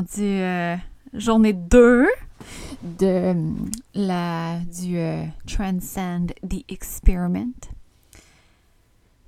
Rendu 0.00 0.22
euh, 0.22 0.76
journée 1.12 1.52
2 1.52 2.06
de 2.98 3.34
la, 3.92 4.58
du 4.60 4.96
euh, 4.96 5.26
Transcend 5.46 6.32
the 6.42 6.64
Experiment. 6.70 7.52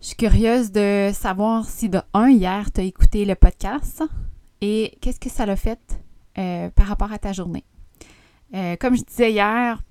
Je 0.00 0.06
suis 0.06 0.16
curieuse 0.16 0.73
de 0.73 1.11
savoir 1.12 1.69
si 1.69 1.91
de 1.91 2.00
un, 2.14 2.30
hier, 2.30 2.73
tu 2.73 2.80
as 2.80 2.84
écouté 2.84 3.27
le 3.27 3.34
podcast 3.34 4.02
et 4.62 4.97
qu'est-ce 5.02 5.20
que 5.20 5.28
ça 5.28 5.45
l'a 5.45 5.56
fait 5.56 6.00
euh, 6.38 6.70
par 6.70 6.86
rapport 6.86 7.12
à 7.12 7.19
ta 7.19 7.34
journée? 7.34 7.64
comme 8.80 8.97
je 8.97 9.02
disais 9.02 9.30
hier, 9.30 9.83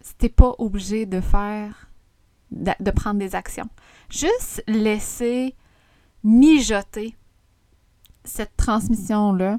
c'était 0.00 0.28
pas 0.28 0.56
obligé 0.58 1.06
de 1.06 1.20
faire, 1.20 1.88
de 2.50 2.90
prendre 2.90 3.20
des 3.20 3.36
actions. 3.36 3.68
Juste 4.10 4.60
laisser 4.66 5.54
mijoter 6.24 7.14
cette 8.28 8.56
transmission-là, 8.56 9.58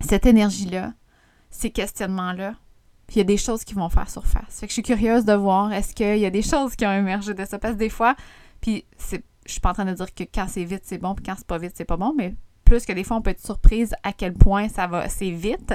cette 0.00 0.26
énergie-là, 0.26 0.92
ces 1.50 1.70
questionnements-là. 1.70 2.54
Puis 3.06 3.16
il 3.16 3.18
y 3.18 3.20
a 3.22 3.24
des 3.24 3.36
choses 3.36 3.64
qui 3.64 3.74
vont 3.74 3.88
faire 3.88 4.08
surface. 4.08 4.60
Fait 4.60 4.66
que 4.66 4.70
je 4.70 4.74
suis 4.74 4.82
curieuse 4.82 5.24
de 5.24 5.34
voir 5.34 5.72
est-ce 5.72 5.94
qu'il 5.94 6.18
y 6.18 6.26
a 6.26 6.30
des 6.30 6.42
choses 6.42 6.74
qui 6.76 6.86
ont 6.86 6.92
émergé 6.92 7.34
de 7.34 7.44
ça? 7.44 7.58
Parce 7.58 7.74
que 7.74 7.78
des 7.78 7.90
fois, 7.90 8.14
puis 8.60 8.84
c'est, 8.96 9.22
je 9.46 9.52
suis 9.52 9.60
pas 9.60 9.70
en 9.70 9.74
train 9.74 9.84
de 9.84 9.92
dire 9.92 10.14
que 10.14 10.24
quand 10.24 10.46
c'est 10.48 10.64
vite, 10.64 10.82
c'est 10.84 10.98
bon, 10.98 11.14
puis 11.14 11.24
quand 11.24 11.34
c'est 11.36 11.46
pas 11.46 11.58
vite, 11.58 11.72
c'est 11.74 11.84
pas 11.84 11.96
bon, 11.96 12.14
mais 12.16 12.34
plus 12.64 12.86
que 12.86 12.92
des 12.92 13.04
fois, 13.04 13.18
on 13.18 13.22
peut 13.22 13.30
être 13.30 13.44
surprise 13.44 13.94
à 14.02 14.12
quel 14.12 14.32
point 14.32 14.68
ça 14.68 14.86
va 14.86 15.00
assez 15.00 15.30
vite. 15.30 15.74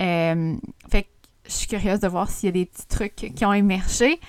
Euh, 0.00 0.56
fait 0.88 1.02
que 1.02 1.08
je 1.46 1.52
suis 1.52 1.66
curieuse 1.66 2.00
de 2.00 2.08
voir 2.08 2.30
s'il 2.30 2.46
y 2.46 2.50
a 2.50 2.52
des 2.52 2.66
petits 2.66 2.86
trucs 2.86 3.14
qui 3.14 3.44
ont 3.44 3.52
émergé. 3.52 4.20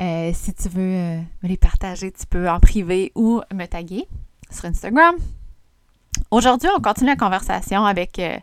Euh, 0.00 0.30
si 0.32 0.54
tu 0.54 0.68
veux 0.68 0.82
euh, 0.82 1.20
me 1.42 1.48
les 1.48 1.56
partager, 1.56 2.12
tu 2.12 2.26
peux 2.26 2.48
en 2.48 2.60
privé 2.60 3.12
ou 3.14 3.42
me 3.52 3.66
taguer 3.66 4.06
sur 4.50 4.64
Instagram. 4.66 5.16
Aujourd'hui, 6.30 6.68
on 6.76 6.80
continue 6.80 7.10
la 7.10 7.16
conversation 7.16 7.84
avec 7.84 8.18
euh, 8.18 8.38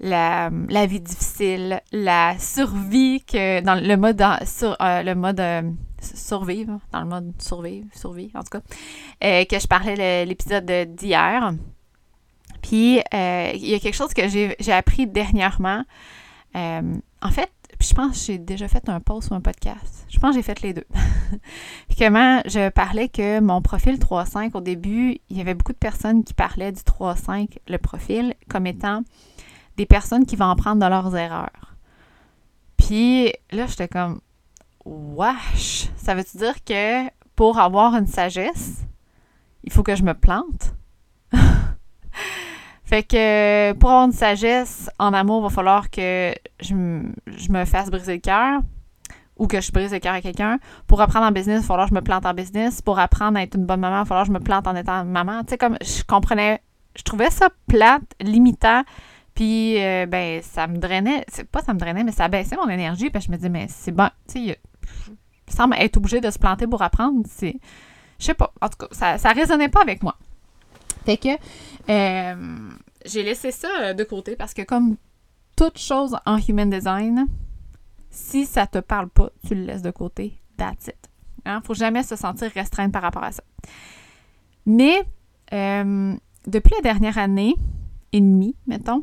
la, 0.00 0.86
vie 0.86 1.00
difficile, 1.00 1.80
la 1.92 2.38
survie 2.38 3.22
que 3.24 3.60
dans 3.60 3.74
le 3.74 3.96
mode 3.96 4.22
sur, 4.44 4.76
le 4.80 5.14
mode 5.14 5.42
survivre, 6.00 6.80
dans 6.92 7.00
le 7.00 7.06
mode 7.06 7.32
survivre, 7.40 7.86
survie 7.94 8.30
en 8.34 8.42
tout 8.42 8.58
cas, 8.58 9.44
que 9.44 9.58
je 9.58 9.66
parlais 9.66 10.26
l'épisode 10.26 10.70
d'hier. 10.94 11.52
Puis 12.60 13.00
il 13.12 13.66
y 13.66 13.74
a 13.74 13.78
quelque 13.78 13.94
chose 13.94 14.12
que 14.12 14.28
j'ai 14.28 14.72
appris 14.72 15.06
dernièrement. 15.06 15.84
en 16.54 17.30
fait, 17.30 17.50
je 17.84 17.94
pense 17.94 18.18
que 18.18 18.24
j'ai 18.26 18.38
déjà 18.38 18.68
fait 18.68 18.88
un 18.88 19.00
post 19.00 19.30
ou 19.30 19.34
un 19.34 19.40
podcast. 19.40 20.06
Je 20.08 20.18
pense 20.18 20.30
que 20.30 20.36
j'ai 20.36 20.42
fait 20.42 20.60
les 20.62 20.72
deux. 20.72 20.86
Comment 21.98 22.40
je 22.46 22.70
parlais 22.70 23.08
que 23.08 23.40
mon 23.40 23.60
profil 23.62 23.96
3.5, 23.96 24.52
au 24.54 24.60
début, 24.60 25.18
il 25.28 25.36
y 25.36 25.40
avait 25.40 25.54
beaucoup 25.54 25.72
de 25.72 25.78
personnes 25.78 26.24
qui 26.24 26.34
parlaient 26.34 26.72
du 26.72 26.80
3.5, 26.80 27.58
le 27.68 27.78
profil, 27.78 28.34
comme 28.48 28.66
étant 28.66 29.02
des 29.76 29.86
personnes 29.86 30.24
qui 30.24 30.36
vont 30.36 30.46
en 30.46 30.56
prendre 30.56 30.82
de 30.82 30.88
leurs 30.88 31.14
erreurs. 31.16 31.74
Puis 32.76 33.32
là, 33.50 33.66
j'étais 33.66 33.88
comme, 33.88 34.20
wesh, 34.84 35.88
ça 35.96 36.14
veut-tu 36.14 36.38
dire 36.38 36.64
que 36.64 37.08
pour 37.36 37.58
avoir 37.58 37.94
une 37.96 38.06
sagesse, 38.06 38.84
il 39.62 39.72
faut 39.72 39.82
que 39.82 39.96
je 39.96 40.02
me 40.02 40.14
plante? 40.14 40.74
Fait 42.84 43.02
que 43.02 43.72
pour 43.72 43.90
avoir 43.90 44.06
une 44.06 44.12
sagesse 44.12 44.90
en 44.98 45.14
amour, 45.14 45.40
il 45.40 45.44
va 45.44 45.48
falloir 45.48 45.90
que 45.90 46.34
je, 46.60 46.74
me 46.74 47.64
fasse 47.64 47.90
briser 47.90 48.14
le 48.14 48.20
cœur 48.20 48.60
ou 49.36 49.46
que 49.46 49.60
je 49.60 49.72
brise 49.72 49.92
le 49.92 49.98
cœur 49.98 50.14
à 50.14 50.20
quelqu'un. 50.20 50.58
Pour 50.86 51.00
apprendre 51.00 51.26
en 51.26 51.32
business, 51.32 51.60
il 51.60 51.62
va 51.62 51.68
falloir 51.68 51.88
que 51.88 51.94
je 51.94 52.00
me 52.00 52.04
plante 52.04 52.26
en 52.26 52.34
business. 52.34 52.82
Pour 52.82 52.98
apprendre 52.98 53.38
à 53.38 53.42
être 53.42 53.56
une 53.56 53.64
bonne 53.64 53.80
maman, 53.80 53.96
il 53.96 54.00
va 54.00 54.04
falloir 54.04 54.24
que 54.26 54.32
je 54.32 54.38
me 54.38 54.40
plante 54.40 54.66
en 54.66 54.76
étant 54.76 55.04
maman. 55.04 55.42
Tu 55.44 55.50
sais, 55.50 55.58
comme 55.58 55.76
je 55.82 56.02
comprenais, 56.04 56.60
je 56.94 57.02
trouvais 57.02 57.30
ça 57.30 57.48
plate, 57.68 58.02
limitant. 58.20 58.82
Puis, 59.34 59.82
euh, 59.82 60.06
ben, 60.06 60.42
ça 60.42 60.66
me 60.66 60.76
drainait. 60.78 61.24
C'est 61.28 61.50
pas 61.50 61.62
ça 61.62 61.72
me 61.72 61.78
drainait, 61.78 62.04
mais 62.04 62.12
ça 62.12 62.28
baissait 62.28 62.56
mon 62.56 62.68
énergie. 62.68 63.10
Puis 63.10 63.22
je 63.22 63.30
me 63.30 63.36
disais, 63.36 63.48
mais 63.48 63.66
c'est 63.68 63.92
bon. 63.92 64.08
Tu 64.28 64.48
sais, 64.48 64.58
il 65.48 65.52
semble 65.52 65.74
être 65.78 65.96
obligé 65.96 66.20
de 66.20 66.30
se 66.30 66.38
planter 66.38 66.66
pour 66.66 66.82
apprendre. 66.82 67.22
C'est. 67.28 67.56
Je 68.18 68.26
sais 68.26 68.34
pas. 68.34 68.52
En 68.60 68.68
tout 68.68 68.76
cas, 68.78 68.86
ça, 68.92 69.18
ça 69.18 69.32
résonnait 69.32 69.70
pas 69.70 69.80
avec 69.80 70.02
moi. 70.02 70.16
Fait 71.04 71.16
que 71.16 71.28
euh, 71.90 72.70
j'ai 73.04 73.22
laissé 73.22 73.50
ça 73.50 73.68
euh, 73.80 73.94
de 73.94 74.04
côté 74.04 74.36
parce 74.36 74.54
que 74.54 74.62
comme 74.62 74.96
toute 75.56 75.78
chose 75.78 76.16
en 76.26 76.38
human 76.38 76.70
design, 76.70 77.26
si 78.10 78.46
ça 78.46 78.66
te 78.66 78.78
parle 78.78 79.08
pas, 79.08 79.30
tu 79.46 79.54
le 79.54 79.64
laisses 79.64 79.82
de 79.82 79.90
côté. 79.90 80.38
That's 80.56 80.88
it. 80.88 81.10
Hein? 81.44 81.60
Faut 81.64 81.74
jamais 81.74 82.02
se 82.02 82.16
sentir 82.16 82.50
restreint 82.52 82.90
par 82.90 83.02
rapport 83.02 83.24
à 83.24 83.32
ça. 83.32 83.42
Mais 84.66 85.02
euh, 85.52 86.14
depuis 86.46 86.74
la 86.76 86.82
dernière 86.82 87.18
année 87.18 87.54
et 88.12 88.20
demie, 88.20 88.56
mettons, 88.66 89.02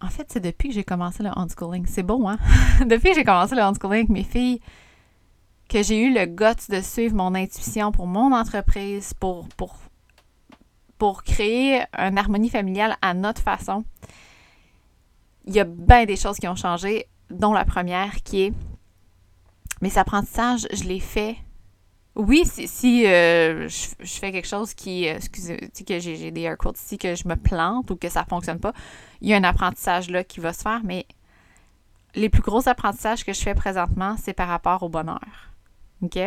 en 0.00 0.08
fait, 0.08 0.26
c'est 0.28 0.40
depuis 0.40 0.68
que 0.68 0.74
j'ai 0.74 0.84
commencé 0.84 1.22
le 1.22 1.30
unschooling. 1.36 1.86
C'est 1.86 2.04
beau, 2.04 2.26
hein? 2.28 2.38
depuis 2.86 3.10
que 3.10 3.16
j'ai 3.16 3.24
commencé 3.24 3.54
le 3.54 3.62
unschooling 3.62 3.98
avec 3.98 4.08
mes 4.08 4.22
filles, 4.22 4.60
que 5.68 5.82
j'ai 5.82 6.02
eu 6.02 6.12
le 6.12 6.24
guts 6.24 6.70
de 6.70 6.80
suivre 6.80 7.14
mon 7.14 7.34
intuition 7.34 7.92
pour 7.92 8.06
mon 8.06 8.32
entreprise, 8.32 9.12
pour, 9.14 9.48
pour, 9.50 9.76
pour 10.96 11.22
créer 11.22 11.82
une 11.96 12.18
harmonie 12.18 12.50
familiale 12.50 12.96
à 13.02 13.14
notre 13.14 13.42
façon, 13.42 13.84
il 15.46 15.54
y 15.54 15.60
a 15.60 15.64
bien 15.64 16.04
des 16.04 16.16
choses 16.16 16.36
qui 16.36 16.48
ont 16.48 16.56
changé, 16.56 17.06
dont 17.30 17.52
la 17.52 17.64
première 17.64 18.22
qui 18.22 18.42
est 18.42 18.52
mes 19.80 19.96
apprentissages, 19.96 20.66
je 20.72 20.84
les 20.84 21.00
fais. 21.00 21.36
Oui, 22.16 22.44
si, 22.44 22.66
si 22.66 23.06
euh, 23.06 23.68
je, 23.68 24.06
fais 24.06 24.32
quelque 24.32 24.48
chose 24.48 24.74
qui, 24.74 25.08
euh, 25.08 25.16
excusez, 25.16 25.56
que 25.86 26.00
j'ai 26.00 26.30
des 26.32 26.40
air 26.40 26.58
quotes 26.58 26.78
ici, 26.78 26.98
que 26.98 27.14
je 27.14 27.28
me 27.28 27.36
plante 27.36 27.90
ou 27.90 27.96
que 27.96 28.08
ça 28.08 28.22
ne 28.22 28.26
fonctionne 28.26 28.58
pas, 28.58 28.72
il 29.20 29.28
y 29.28 29.34
a 29.34 29.36
un 29.36 29.44
apprentissage 29.44 30.10
là 30.10 30.24
qui 30.24 30.40
va 30.40 30.52
se 30.52 30.62
faire, 30.62 30.80
mais 30.82 31.06
les 32.14 32.28
plus 32.28 32.42
gros 32.42 32.68
apprentissages 32.68 33.24
que 33.24 33.32
je 33.32 33.40
fais 33.40 33.54
présentement, 33.54 34.16
c'est 34.20 34.32
par 34.32 34.48
rapport 34.48 34.82
au 34.82 34.88
bonheur. 34.88 35.47
OK? 36.02 36.18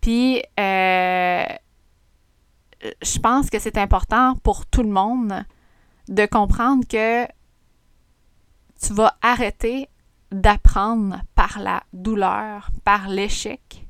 Puis, 0.00 0.42
euh, 0.60 1.44
je 3.02 3.18
pense 3.18 3.48
que 3.48 3.58
c'est 3.58 3.78
important 3.78 4.36
pour 4.42 4.66
tout 4.66 4.82
le 4.82 4.90
monde 4.90 5.44
de 6.08 6.26
comprendre 6.26 6.86
que 6.86 7.26
tu 8.80 8.92
vas 8.92 9.16
arrêter 9.22 9.88
d'apprendre 10.30 11.22
par 11.34 11.58
la 11.58 11.82
douleur, 11.92 12.70
par 12.84 13.08
l'échec, 13.08 13.86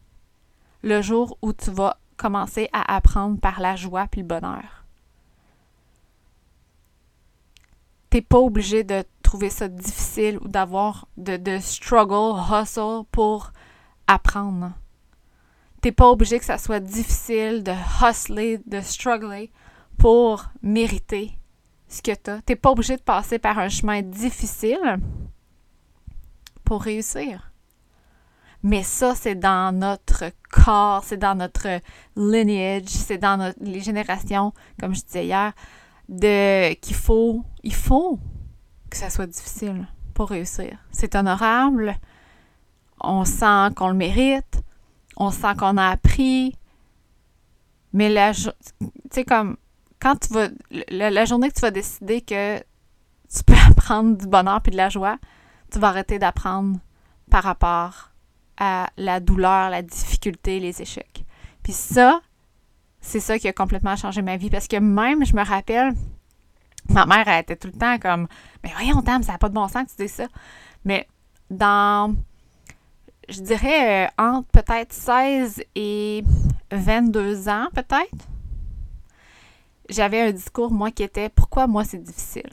le 0.83 1.00
jour 1.03 1.38
où 1.43 1.53
tu 1.53 1.71
vas 1.71 1.99
commencer 2.16 2.69
à 2.72 2.94
apprendre 2.94 3.41
par 3.41 3.60
la 3.60 3.77
joie 3.77 4.06
puis 4.06 4.21
le 4.21 4.27
bonheur. 4.27 4.84
T'es 8.10 8.21
pas 8.21 8.38
obligé 8.38 8.84
de 8.84 9.03
trouver 9.22 9.50
ça 9.50 9.66
difficile 9.66 10.38
ou 10.43 10.49
d'avoir 10.49 11.09
de, 11.16 11.37
de 11.37 11.59
struggle, 11.59 12.38
hustle 12.53 13.03
pour 13.10 13.50
apprendre. 14.06 14.72
T'es 15.81 15.92
pas 15.92 16.10
obligé 16.10 16.38
que 16.38 16.44
ça 16.44 16.59
soit 16.59 16.81
difficile 16.81 17.62
de 17.62 17.72
hustler, 18.03 18.59
de 18.66 18.81
struggler 18.81 19.53
pour 19.98 20.47
mériter 20.62 21.39
ce 21.89 22.03
que 22.03 22.15
t'as. 22.15 22.41
T'es 22.42 22.56
pas 22.56 22.71
obligé 22.71 22.97
de 22.97 23.03
passer 23.03 23.39
par 23.39 23.59
un 23.59 23.68
chemin 23.68 24.03
difficile 24.03 24.98
pour 26.65 26.83
réussir. 26.83 27.53
Mais 28.62 28.83
ça, 28.83 29.15
c'est 29.15 29.34
dans 29.34 29.77
notre 29.77 30.33
corps, 30.51 31.04
c'est 31.04 31.18
dans 31.18 31.34
notre 31.34 31.80
lineage, 32.16 32.89
c'est 32.89 33.18
dans 33.18 33.53
les 33.60 33.80
générations, 33.80 34.54
comme 34.80 34.95
je 34.95 35.03
disais 35.03 35.27
hier, 35.27 35.53
de 36.09 36.72
qu'il 36.74 36.97
faut, 36.97 37.45
il 37.62 37.74
faut 37.74 38.18
que 38.89 38.97
ça 38.97 39.10
soit 39.10 39.27
difficile 39.27 39.86
pour 40.15 40.30
réussir. 40.30 40.78
C'est 40.91 41.15
honorable, 41.15 41.97
on 43.06 43.24
sent 43.24 43.74
qu'on 43.77 43.89
le 43.89 43.95
mérite, 43.95 44.62
on 45.16 45.30
sent 45.30 45.54
qu'on 45.59 45.77
a 45.77 45.89
appris. 45.89 46.56
Mais 47.92 48.09
la, 48.09 48.33
tu 48.33 48.51
sais, 49.10 49.24
comme, 49.24 49.56
quand 50.01 50.16
tu 50.16 50.33
vas, 50.34 50.48
la, 50.89 51.24
journée 51.24 51.48
que 51.48 51.54
tu 51.54 51.60
vas 51.60 51.71
décider 51.71 52.21
que 52.21 52.59
tu 52.59 53.45
peux 53.47 53.54
apprendre 53.71 54.16
du 54.16 54.27
bonheur 54.27 54.60
puis 54.60 54.72
de 54.72 54.77
la 54.77 54.89
joie, 54.89 55.18
tu 55.71 55.78
vas 55.78 55.89
arrêter 55.89 56.18
d'apprendre 56.18 56.78
par 57.30 57.42
rapport 57.42 58.10
à 58.56 58.89
la 58.97 59.21
douleur, 59.21 59.71
la 59.71 59.83
difficulté, 59.83 60.60
les 60.60 60.83
échecs. 60.83 61.24
Puis 61.62 61.72
ça, 61.72 62.21
c'est 63.01 63.21
ça 63.21 63.39
qui 63.39 63.48
a 63.48 63.53
complètement 63.53 63.97
changé 63.97 64.22
ma 64.22 64.36
vie 64.36 64.51
parce 64.51 64.68
que 64.68 64.77
même, 64.77 65.24
je 65.24 65.34
me 65.34 65.45
rappelle, 65.45 65.95
ma 66.89 67.06
mère, 67.06 67.27
elle 67.27 67.41
était 67.41 67.56
tout 67.56 67.68
le 67.68 67.78
temps 67.78 67.98
comme, 67.98 68.28
mais 68.62 68.71
voyons, 68.74 69.03
Tam, 69.03 69.22
ça 69.22 69.33
n'a 69.33 69.39
pas 69.39 69.48
de 69.48 69.54
bon 69.54 69.68
sens 69.68 69.84
que 69.84 69.97
tu 69.97 70.06
dis 70.06 70.09
ça. 70.09 70.27
Mais 70.84 71.09
dans 71.51 72.15
je 73.28 73.41
dirais, 73.41 74.06
euh, 74.06 74.22
entre 74.22 74.48
peut-être 74.48 74.92
16 74.92 75.62
et 75.74 76.24
22 76.71 77.48
ans, 77.48 77.68
peut-être, 77.74 78.28
j'avais 79.88 80.21
un 80.21 80.32
discours, 80.32 80.71
moi, 80.71 80.91
qui 80.91 81.03
était 81.03 81.28
pourquoi 81.28 81.66
moi 81.66 81.84
c'est 81.84 82.03
difficile? 82.03 82.50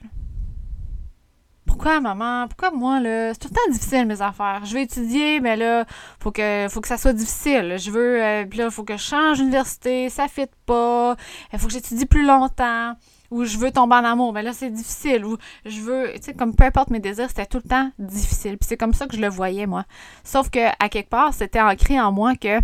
pourquoi 1.81 1.99
maman, 1.99 2.47
pourquoi 2.47 2.69
moi 2.69 2.99
là, 2.99 3.33
c'est 3.33 3.39
tout 3.39 3.47
le 3.49 3.55
temps 3.55 3.71
difficile 3.71 4.05
mes 4.05 4.21
affaires? 4.21 4.61
Je 4.65 4.75
veux 4.75 4.81
étudier, 4.81 5.39
mais 5.39 5.55
là, 5.55 5.85
faut 6.19 6.31
que 6.31 6.67
faut 6.69 6.79
que 6.79 6.87
ça 6.87 6.97
soit 6.97 7.13
difficile. 7.13 7.77
Je 7.79 7.89
veux 7.89 8.21
euh, 8.21 8.45
puis 8.45 8.59
là, 8.59 8.69
faut 8.69 8.83
que 8.83 8.97
je 8.97 9.01
change 9.01 9.39
d'université, 9.39 10.09
ça 10.09 10.27
fit 10.27 10.45
pas. 10.67 11.15
Il 11.51 11.57
faut 11.57 11.67
que 11.67 11.73
j'étudie 11.73 12.05
plus 12.05 12.25
longtemps 12.25 12.95
ou 13.31 13.45
je 13.45 13.57
veux 13.57 13.71
tomber 13.71 13.95
en 13.95 14.03
amour, 14.03 14.33
mais 14.33 14.43
là 14.43 14.53
c'est 14.53 14.69
difficile 14.69 15.25
ou 15.25 15.37
je 15.65 15.81
veux, 15.81 16.11
tu 16.15 16.23
sais 16.23 16.33
comme 16.33 16.55
peu 16.55 16.65
importe 16.65 16.89
mes 16.89 16.99
désirs, 16.99 17.29
c'était 17.29 17.45
tout 17.45 17.61
le 17.63 17.69
temps 17.69 17.91
difficile. 17.97 18.57
Puis 18.57 18.67
c'est 18.67 18.77
comme 18.77 18.93
ça 18.93 19.07
que 19.07 19.15
je 19.15 19.21
le 19.21 19.29
voyais 19.29 19.65
moi. 19.65 19.85
Sauf 20.23 20.49
que 20.49 20.59
à 20.79 20.89
quelque 20.89 21.09
part, 21.09 21.33
c'était 21.33 21.61
ancré 21.61 21.99
en 21.99 22.11
moi 22.11 22.35
que 22.35 22.59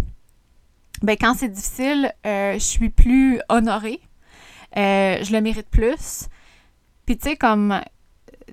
ben 1.02 1.16
quand 1.19 1.34
c'est 1.36 1.50
difficile, 1.50 2.14
euh, 2.25 2.54
je 2.54 2.60
suis 2.60 2.90
plus 2.90 3.40
honorée. 3.50 4.02
Euh, 4.75 5.24
je 5.24 5.31
le 5.31 5.42
mérite 5.42 5.69
plus. 5.69 6.28
Puis 7.06 7.18
tu 7.18 7.30
sais 7.30 7.36
comme 7.38 7.81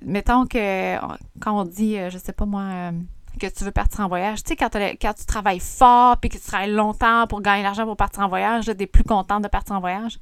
mettons 0.01 0.45
que 0.45 0.97
quand 1.39 1.59
on 1.59 1.65
dit, 1.65 1.97
euh, 1.97 2.09
je 2.09 2.17
sais 2.17 2.33
pas 2.33 2.45
moi, 2.45 2.91
que 3.39 3.47
tu 3.47 3.63
veux 3.63 3.71
partir 3.71 4.01
en 4.01 4.07
voyage, 4.07 4.43
tu 4.43 4.49
sais, 4.49 4.55
quand, 4.55 4.69
tu 4.69 5.25
travailles 5.25 5.59
fort 5.59 6.17
puis 6.17 6.29
que 6.29 6.37
tu 6.37 6.43
travailles 6.43 6.71
longtemps 6.71 7.27
pour 7.27 7.41
gagner 7.41 7.63
l'argent 7.63 7.85
pour 7.85 7.97
partir 7.97 8.23
en 8.23 8.29
voyage, 8.29 8.65
tu 8.65 8.71
es 8.71 8.87
plus 8.87 9.03
contente 9.03 9.43
de 9.43 9.47
partir 9.47 9.75
en 9.75 9.79
voyage. 9.79 10.19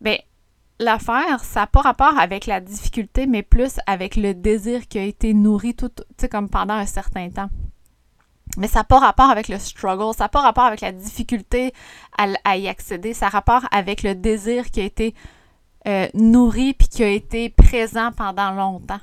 Bien, 0.00 0.16
l'affaire, 0.78 1.44
ça 1.44 1.60
n'a 1.60 1.66
pas 1.66 1.80
rapport 1.80 2.18
avec 2.18 2.46
la 2.46 2.60
difficulté, 2.60 3.26
mais 3.26 3.42
plus 3.42 3.78
avec 3.86 4.16
le 4.16 4.34
désir 4.34 4.86
qui 4.88 4.98
a 4.98 5.02
été 5.02 5.34
nourri 5.34 5.74
tout, 5.74 5.88
tu 5.88 6.04
sais, 6.18 6.28
comme 6.28 6.48
pendant 6.48 6.74
un 6.74 6.86
certain 6.86 7.28
temps. 7.30 7.50
Mais 8.56 8.68
ça 8.68 8.80
n'a 8.80 8.84
pas 8.84 8.98
rapport 8.98 9.30
avec 9.30 9.48
le 9.48 9.58
struggle, 9.58 10.14
ça 10.14 10.24
n'a 10.24 10.28
pas 10.28 10.40
rapport 10.40 10.64
avec 10.64 10.80
la 10.80 10.92
difficulté 10.92 11.72
à, 12.16 12.56
y 12.56 12.68
accéder, 12.68 13.14
ça 13.14 13.26
a 13.26 13.30
rapport 13.30 13.66
avec 13.70 14.02
le 14.02 14.14
désir 14.14 14.70
qui 14.70 14.80
a 14.80 14.84
été 14.84 15.14
euh, 15.86 16.08
nourri 16.14 16.74
puis 16.74 16.88
qui 16.88 17.02
a 17.02 17.08
été 17.08 17.50
présent 17.50 18.10
pendant 18.12 18.52
longtemps. 18.52 19.00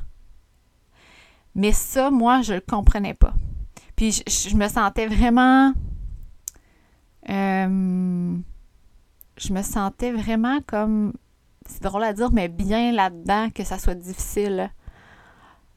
Mais 1.53 1.71
ça, 1.71 2.11
moi, 2.11 2.41
je 2.41 2.53
le 2.55 2.61
comprenais 2.61 3.13
pas. 3.13 3.33
Puis 3.95 4.23
je, 4.27 4.55
me 4.55 4.67
sentais 4.67 5.07
vraiment. 5.07 5.73
Euh, 7.29 8.37
je 9.37 9.53
me 9.53 9.61
sentais 9.61 10.11
vraiment 10.11 10.59
comme. 10.67 11.13
C'est 11.67 11.83
drôle 11.83 12.03
à 12.03 12.13
dire, 12.13 12.31
mais 12.31 12.47
bien 12.47 12.91
là-dedans 12.91 13.49
que 13.49 13.63
ça 13.63 13.79
soit 13.79 13.95
difficile. 13.95 14.71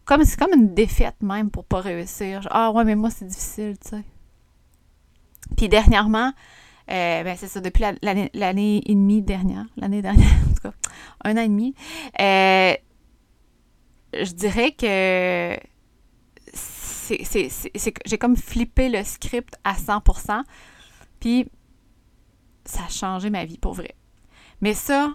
Comme 0.04 0.24
c'est 0.24 0.38
comme 0.38 0.54
une 0.54 0.74
défaite 0.74 1.22
même 1.22 1.50
pour 1.50 1.64
pas 1.64 1.80
réussir. 1.80 2.46
ah 2.50 2.70
ouais, 2.72 2.84
mais 2.84 2.94
moi 2.94 3.10
c'est 3.10 3.26
difficile, 3.26 3.76
tu 3.78 3.88
sais. 3.90 4.04
Puis 5.56 5.68
dernièrement, 5.68 6.32
euh, 6.90 7.22
ben 7.22 7.36
c'est 7.36 7.48
ça, 7.48 7.60
depuis 7.60 7.84
l'année 8.02 8.82
et 8.86 8.94
demie 8.94 9.22
dernière, 9.22 9.66
l'année 9.76 10.02
dernière, 10.02 10.26
en 10.50 10.54
tout 10.54 10.62
cas, 10.62 10.72
un 11.24 11.36
an 11.36 11.40
et 11.40 11.48
demi, 11.48 11.74
euh, 12.20 12.74
je 14.14 14.32
dirais 14.32 14.72
que 14.72 15.58
j'ai 18.06 18.18
comme 18.18 18.36
flippé 18.36 18.88
le 18.88 19.04
script 19.04 19.54
à 19.64 19.74
100%, 19.74 20.42
puis 21.20 21.46
ça 22.64 22.84
a 22.86 22.88
changé 22.88 23.30
ma 23.30 23.44
vie 23.44 23.58
pour 23.58 23.74
vrai. 23.74 23.94
Mais 24.60 24.74
ça, 24.74 25.14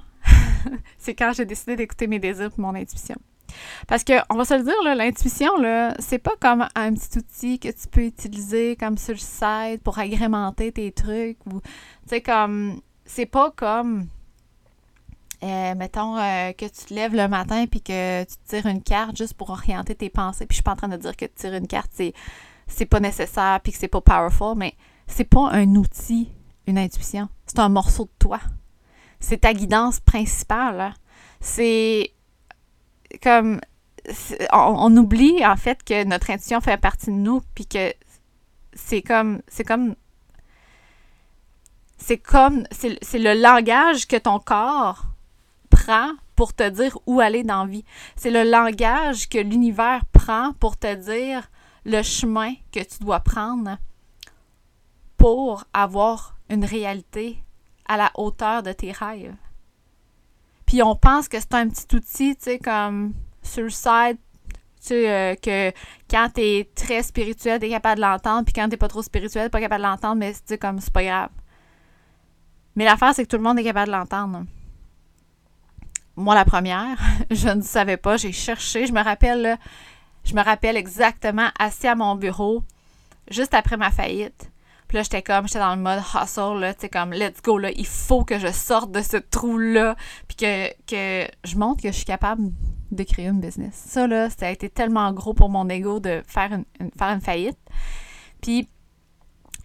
c'est 0.98 1.14
quand 1.16 1.34
j'ai 1.34 1.46
décidé 1.46 1.76
d'écouter 1.76 2.08
mes 2.08 2.20
désirs 2.20 2.52
et 2.58 2.62
mon 2.62 2.76
intuition. 2.76 3.16
Parce 3.88 4.04
que, 4.04 4.14
on 4.30 4.36
va 4.36 4.46
se 4.46 4.54
le 4.56 4.64
dire, 4.64 4.96
l'intuition, 4.96 5.52
c'est 6.00 6.20
pas 6.20 6.36
comme 6.40 6.68
un 6.76 6.94
petit 6.94 7.20
outil 7.20 7.60
que 7.60 7.70
tu 7.70 7.88
peux 7.90 8.06
utiliser 8.06 8.76
comme 8.76 8.98
sur 8.98 9.14
le 9.14 9.20
site 9.20 9.84
pour 9.84 10.00
agrémenter 10.00 10.72
tes 10.72 10.92
trucs 10.92 11.38
tu 11.44 11.60
sais, 12.08 12.22
comme, 12.22 12.82
c'est 13.06 13.26
pas 13.26 13.52
comme, 13.52 14.08
euh, 15.44 15.76
mettons 15.76 16.18
euh, 16.18 16.52
que 16.54 16.66
tu 16.66 16.86
te 16.86 16.94
lèves 16.94 17.16
le 17.16 17.28
matin 17.28 17.66
puis 17.70 17.82
que 17.82 18.24
tu 18.24 18.36
tires 18.48 18.66
une 18.66 18.82
carte 18.82 19.18
juste 19.18 19.34
pour 19.34 19.50
orienter 19.50 19.96
tes 19.96 20.10
pensées. 20.10 20.46
Puis 20.46 20.56
je 20.56 20.58
suis 20.58 20.64
pas 20.64 20.72
en 20.72 20.78
train 20.78 20.88
de 20.88 20.98
dire 20.98 21.16
que 21.16 21.26
tirer 21.26 21.58
une 21.58 21.68
carte, 21.68 21.92
c'est 22.68 22.86
pas 22.86 23.00
nécessaire 23.00 23.60
puis 23.62 23.72
que 23.72 23.78
c'est 23.78 23.88
pas 23.88 24.02
powerful, 24.02 24.56
mais 24.56 24.74
c'est 25.08 25.26
pas 25.26 25.50
un 25.52 25.76
outil, 25.76 26.30
une 26.66 26.78
intuition. 26.78 27.28
C'est 27.46 27.60
un 27.60 27.70
morceau 27.70 28.06
de 28.06 28.12
toi. 28.20 28.40
C'est 29.24 29.38
ta 29.38 29.54
guidance 29.54 30.02
principale. 30.02 30.94
C'est 31.40 32.12
comme 33.22 33.62
on, 34.52 34.98
oublie 34.98 35.46
en 35.46 35.56
fait 35.56 35.82
que 35.82 36.04
notre 36.04 36.30
intuition 36.30 36.60
fait 36.60 36.76
partie 36.76 37.06
de 37.06 37.16
nous, 37.16 37.42
puis 37.56 37.66
que 37.66 37.94
c'est 38.74 39.02
comme 39.02 39.42
c'est 39.48 39.64
comme 39.64 39.96
c'est 41.98 42.18
comme 42.18 42.66
c'est 42.72 43.00
le 43.14 43.42
langage 43.42 44.10
que 44.10 44.18
ton 44.18 44.40
corps 44.40 45.06
prend 45.70 46.12
pour 46.36 46.54
te 46.54 46.68
dire 46.68 47.00
où 47.06 47.22
aller 47.22 47.44
dans 47.44 47.64
la 47.64 47.72
vie. 47.72 47.86
C'est 48.18 48.30
le 48.30 48.44
langage 48.44 49.30
que 49.30 49.38
l'univers 49.38 50.04
prend 50.12 50.52
pour 50.60 50.76
te 50.76 50.94
dire 50.96 51.50
le 51.86 52.02
chemin 52.04 52.56
que 52.74 52.82
tu 52.82 53.00
dois 53.00 53.22
prendre 53.22 53.78
pour 55.16 55.64
avoir 55.74 56.36
une 56.50 56.66
réalité 56.66 57.42
à 57.88 57.98
la 57.98 58.12
hauteur 58.16 58.64
de 58.64 58.72
tes 58.72 58.92
rêves. 58.92 59.36
Puis 60.66 60.82
on 60.82 60.96
pense 60.96 61.28
que 61.28 61.40
c'est 61.40 61.54
un 61.54 61.68
petit 61.70 61.96
outil, 61.96 62.36
tu 62.36 62.44
sais, 62.44 62.60
comme 62.60 63.14
sur 63.42 63.64
le 63.64 63.70
site, 63.70 64.20
tu 64.82 64.90
sais, 64.90 65.10
euh, 65.10 65.36
que 65.36 65.72
quand 66.10 66.30
t'es 66.34 66.70
très 66.76 67.04
spirituel, 67.04 67.60
t'es 67.60 67.70
capable 67.70 67.98
de 67.98 68.06
l'entendre, 68.06 68.46
puis 68.46 68.54
quand 68.54 68.68
t'es 68.70 68.78
pas 68.78 68.88
trop 68.88 69.02
spirituel, 69.02 69.46
t'es 69.46 69.50
pas 69.50 69.62
capable 69.62 69.84
de 69.84 69.88
l'entendre, 69.88 70.16
mais 70.16 70.34
tu 70.48 70.58
comme 70.58 70.80
c'est 70.80 70.94
pas 70.94 71.04
grave. 71.04 71.30
Mais 72.76 72.86
l'affaire, 72.86 73.14
c'est 73.14 73.24
que 73.24 73.30
tout 73.30 73.38
le 73.38 73.44
monde 73.44 73.60
est 73.60 73.64
capable 73.64 73.88
de 73.88 73.92
l'entendre. 73.96 74.46
Moi, 76.16 76.36
la 76.36 76.46
première, 76.46 76.98
je 77.32 77.50
ne 77.50 77.62
savais 77.62 77.98
pas, 77.98 78.18
j'ai 78.18 78.32
cherché, 78.32 78.88
je 78.88 78.94
me 78.94 79.04
rappelle, 79.04 79.58
je 80.24 80.34
me 80.34 80.44
rappelle 80.44 80.78
exactement 80.78 81.50
assis 81.60 81.88
à 81.88 81.96
mon 81.96 82.16
bureau, 82.16 82.64
juste 83.30 83.54
après 83.54 83.78
ma 83.78 83.92
faillite. 83.92 84.50
Puis 84.94 85.00
là, 85.00 85.04
j'étais 85.06 85.24
comme, 85.24 85.48
j'étais 85.48 85.58
dans 85.58 85.74
le 85.74 85.82
mode 85.82 86.04
hustle, 86.14 86.60
là, 86.60 86.72
tu 86.76 86.82
sais, 86.82 86.90
comme, 86.90 87.14
let's 87.14 87.42
go, 87.42 87.58
là, 87.58 87.72
il 87.76 87.88
faut 87.88 88.24
que 88.24 88.38
je 88.38 88.52
sorte 88.52 88.92
de 88.92 89.02
ce 89.02 89.18
trou-là, 89.18 89.96
puis 90.28 90.38
que, 90.38 90.70
que 90.86 91.28
je 91.44 91.58
montre 91.58 91.82
que 91.82 91.88
je 91.88 91.96
suis 91.96 92.06
capable 92.06 92.52
de 92.92 93.04
créer 93.04 93.26
une 93.26 93.40
business. 93.40 93.74
Ça, 93.74 94.06
là, 94.06 94.30
ça 94.30 94.46
a 94.46 94.52
été 94.52 94.70
tellement 94.70 95.12
gros 95.12 95.34
pour 95.34 95.50
mon 95.50 95.68
ego 95.68 96.00
de 96.00 96.22
faire 96.28 96.54
une, 96.54 96.92
faire 96.96 97.10
une 97.10 97.22
faillite. 97.22 97.58
Puis, 98.40 98.70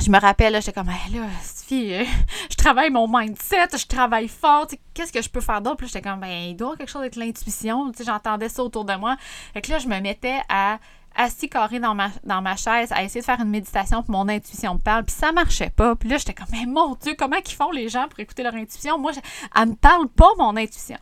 je 0.02 0.10
me 0.10 0.18
rappelle, 0.18 0.54
j'étais 0.62 0.72
comme, 0.72 0.88
hey, 0.88 1.12
là, 1.14 1.26
fille, 1.42 1.92
euh, 1.92 2.04
je 2.50 2.56
travaille 2.56 2.88
mon 2.88 3.06
mindset, 3.06 3.76
je 3.76 3.86
travaille 3.86 4.28
fort, 4.28 4.66
qu'est-ce 4.94 5.12
que 5.12 5.20
je 5.20 5.28
peux 5.28 5.42
faire 5.42 5.60
d'autre? 5.60 5.76
Puis 5.76 5.88
j'étais 5.88 6.08
comme, 6.08 6.20
ben, 6.20 6.48
il 6.48 6.56
doit 6.56 6.74
quelque 6.74 6.88
chose 6.88 7.02
avec 7.02 7.16
l'intuition, 7.16 7.92
j'entendais 8.02 8.48
ça 8.48 8.62
autour 8.64 8.86
de 8.86 8.94
moi. 8.94 9.18
Fait 9.52 9.60
que 9.60 9.70
là, 9.72 9.78
je 9.78 9.88
me 9.88 10.00
mettais 10.00 10.40
à 10.48 10.78
assis 11.18 11.48
carré 11.48 11.80
dans 11.80 11.94
ma, 11.94 12.10
dans 12.24 12.40
ma 12.40 12.56
chaise 12.56 12.92
à 12.92 13.02
essayer 13.02 13.20
de 13.20 13.26
faire 13.26 13.40
une 13.40 13.50
méditation 13.50 14.02
pour 14.02 14.12
mon 14.12 14.28
intuition 14.28 14.74
me 14.74 14.78
parle, 14.78 15.04
puis 15.04 15.14
ça 15.14 15.32
marchait 15.32 15.70
pas. 15.70 15.96
Puis 15.96 16.08
là, 16.08 16.16
j'étais 16.16 16.32
comme, 16.32 16.46
mais 16.52 16.64
mon 16.64 16.94
Dieu, 16.94 17.14
comment 17.18 17.40
qu'ils 17.40 17.56
font 17.56 17.72
les 17.72 17.88
gens 17.88 18.06
pour 18.08 18.20
écouter 18.20 18.44
leur 18.44 18.54
intuition? 18.54 18.98
Moi, 18.98 19.12
elle 19.54 19.68
me 19.70 19.74
parle 19.74 20.08
pas, 20.08 20.30
mon 20.38 20.56
intuition. 20.56 20.96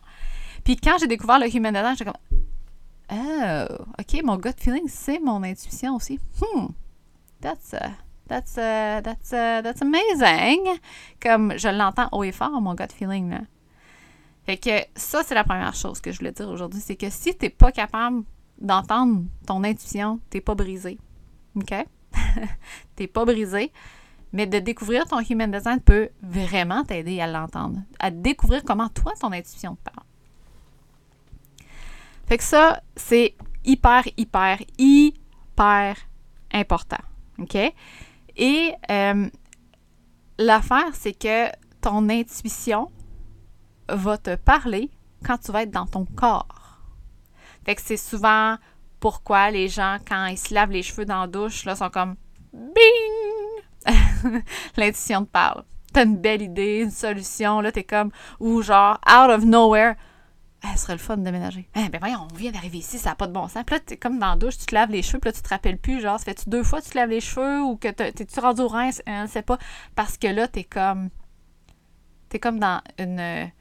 Puis 0.65 0.75
quand 0.75 0.97
j'ai 0.99 1.07
découvert 1.07 1.39
le 1.39 1.55
Human 1.55 1.71
Design, 1.71 1.95
j'étais 1.95 2.11
comme, 2.11 2.39
oh, 3.13 3.75
OK, 3.99 4.23
mon 4.23 4.37
gut 4.37 4.49
feeling, 4.57 4.87
c'est 4.87 5.19
mon 5.19 5.43
intuition 5.43 5.95
aussi. 5.95 6.19
Hmm, 6.41 6.65
that's, 7.39 7.73
uh, 7.73 7.91
that's, 8.27 8.57
uh, 8.57 9.01
that's, 9.03 9.31
uh, 9.31 9.61
that's 9.61 9.81
amazing. 9.83 10.79
Comme 11.21 11.57
je 11.57 11.69
l'entends 11.69 12.09
haut 12.11 12.23
et 12.23 12.31
fort, 12.31 12.59
mon 12.59 12.73
gut 12.73 12.91
feeling, 12.91 13.29
là. 13.29 13.41
Fait 14.47 14.57
que 14.57 14.79
ça, 14.95 15.23
c'est 15.23 15.35
la 15.35 15.43
première 15.43 15.75
chose 15.75 15.99
que 15.99 16.11
je 16.11 16.19
voulais 16.19 16.31
dire 16.31 16.49
aujourd'hui, 16.49 16.79
c'est 16.79 16.95
que 16.95 17.09
si 17.09 17.35
t'es 17.35 17.49
pas 17.49 17.71
capable 17.71 18.23
d'entendre 18.59 19.23
ton 19.45 19.63
intuition, 19.63 20.19
t'es 20.29 20.41
pas 20.41 20.55
brisé. 20.55 20.97
OK? 21.55 21.73
t'es 22.95 23.07
pas 23.07 23.25
brisé. 23.25 23.71
Mais 24.33 24.45
de 24.45 24.59
découvrir 24.59 25.05
ton 25.05 25.19
human 25.19 25.49
design 25.49 25.79
peut 25.79 26.09
vraiment 26.21 26.83
t'aider 26.83 27.21
à 27.21 27.27
l'entendre, 27.27 27.79
à 27.99 28.11
découvrir 28.11 28.63
comment 28.63 28.89
toi, 28.89 29.13
ton 29.19 29.31
intuition 29.31 29.75
te 29.75 29.89
parle. 29.89 30.05
Fait 32.27 32.37
que 32.37 32.43
ça, 32.43 32.81
c'est 32.95 33.35
hyper, 33.63 34.03
hyper, 34.17 34.59
hyper 34.77 35.95
important. 36.53 36.97
Et 38.35 38.73
euh, 38.91 39.29
l'affaire, 40.37 40.93
c'est 40.93 41.13
que 41.13 41.47
ton 41.81 42.09
intuition 42.09 42.91
va 43.89 44.17
te 44.17 44.35
parler 44.35 44.91
quand 45.25 45.37
tu 45.37 45.51
vas 45.51 45.63
être 45.63 45.71
dans 45.71 45.85
ton 45.85 46.05
corps. 46.05 46.66
Fait 47.67 47.75
que 47.75 47.81
c'est 47.81 47.97
souvent 47.97 48.55
pourquoi 49.01 49.51
les 49.51 49.67
gens, 49.67 49.97
quand 50.07 50.25
ils 50.27 50.37
se 50.37 50.53
lavent 50.53 50.71
les 50.71 50.83
cheveux 50.83 51.03
dans 51.03 51.19
la 51.19 51.27
douche, 51.27 51.65
là, 51.65 51.75
sont 51.75 51.89
comme 51.89 52.15
Bing! 52.53 53.83
L'intuition 54.77 55.25
te 55.25 55.29
parle. 55.29 55.65
T'as 55.91 56.05
une 56.05 56.15
belle 56.15 56.41
idée, 56.41 56.79
une 56.79 56.91
solution, 56.91 57.59
là, 57.59 57.73
t'es 57.73 57.83
comme, 57.83 58.11
ou 58.39 58.61
genre, 58.61 58.97
out 59.05 59.31
of 59.31 59.43
nowhere, 59.43 59.95
eh, 60.63 60.77
ce 60.77 60.83
serait 60.83 60.93
le 60.93 60.99
fun 60.99 61.17
de 61.17 61.23
déménager. 61.23 61.67
Eh, 61.75 61.89
ben 61.89 61.99
voyons, 61.99 62.25
on 62.31 62.35
vient 62.35 62.51
d'arriver 62.51 62.77
ici, 62.77 62.97
ça 62.99 63.09
n'a 63.09 63.15
pas 63.15 63.27
de 63.27 63.33
bon 63.33 63.49
sens. 63.49 63.65
Puis 63.65 63.75
là, 63.75 63.81
t'es 63.85 63.97
comme 63.97 64.17
dans 64.17 64.29
la 64.29 64.35
douche, 64.37 64.57
tu 64.59 64.65
te 64.65 64.73
laves 64.73 64.91
les 64.91 65.01
cheveux, 65.01 65.19
puis 65.19 65.27
là, 65.27 65.33
tu 65.33 65.41
te 65.41 65.49
rappelles 65.49 65.77
plus, 65.77 65.99
genre, 65.99 66.19
ça 66.19 66.23
fait-tu 66.23 66.49
deux 66.49 66.63
fois 66.63 66.79
que 66.79 66.85
tu 66.85 66.91
te 66.91 66.97
laves 66.97 67.09
les 67.09 67.19
cheveux 67.19 67.61
ou 67.63 67.75
que 67.75 67.89
t'es-tu 67.89 68.39
rendu 68.39 68.61
au 68.61 68.69
rein, 68.69 68.91
je 68.91 69.27
sais 69.27 69.41
pas. 69.41 69.57
Parce 69.93 70.17
que 70.17 70.27
là, 70.27 70.47
t'es 70.47 70.63
comme. 70.63 71.09
T'es 72.29 72.39
comme 72.39 72.59
dans 72.59 72.81
une 72.97 73.51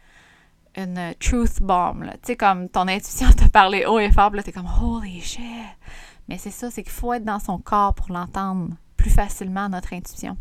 une 0.76 1.14
truth 1.18 1.60
bomb. 1.60 2.04
Tu 2.04 2.18
sais, 2.28 2.36
comme 2.36 2.68
ton 2.68 2.88
intuition 2.88 3.30
te 3.36 3.48
parlait 3.48 3.86
haut 3.86 3.98
et 3.98 4.10
fort, 4.12 4.30
là, 4.30 4.42
t'es 4.42 4.52
comme 4.52 4.68
holy 4.82 5.20
shit. 5.20 5.42
Mais 6.28 6.38
c'est 6.38 6.50
ça, 6.50 6.70
c'est 6.70 6.82
qu'il 6.82 6.92
faut 6.92 7.12
être 7.12 7.24
dans 7.24 7.38
son 7.38 7.58
corps 7.58 7.94
pour 7.94 8.12
l'entendre 8.12 8.74
plus 8.96 9.10
facilement, 9.10 9.68
notre 9.68 9.92
intuition. 9.92 10.36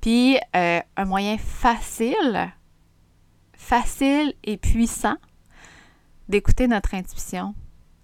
Puis, 0.00 0.38
euh, 0.56 0.80
un 0.96 1.04
moyen 1.04 1.38
facile, 1.38 2.52
facile 3.52 4.34
et 4.42 4.56
puissant 4.56 5.16
d'écouter 6.28 6.68
notre 6.68 6.94
intuition, 6.94 7.54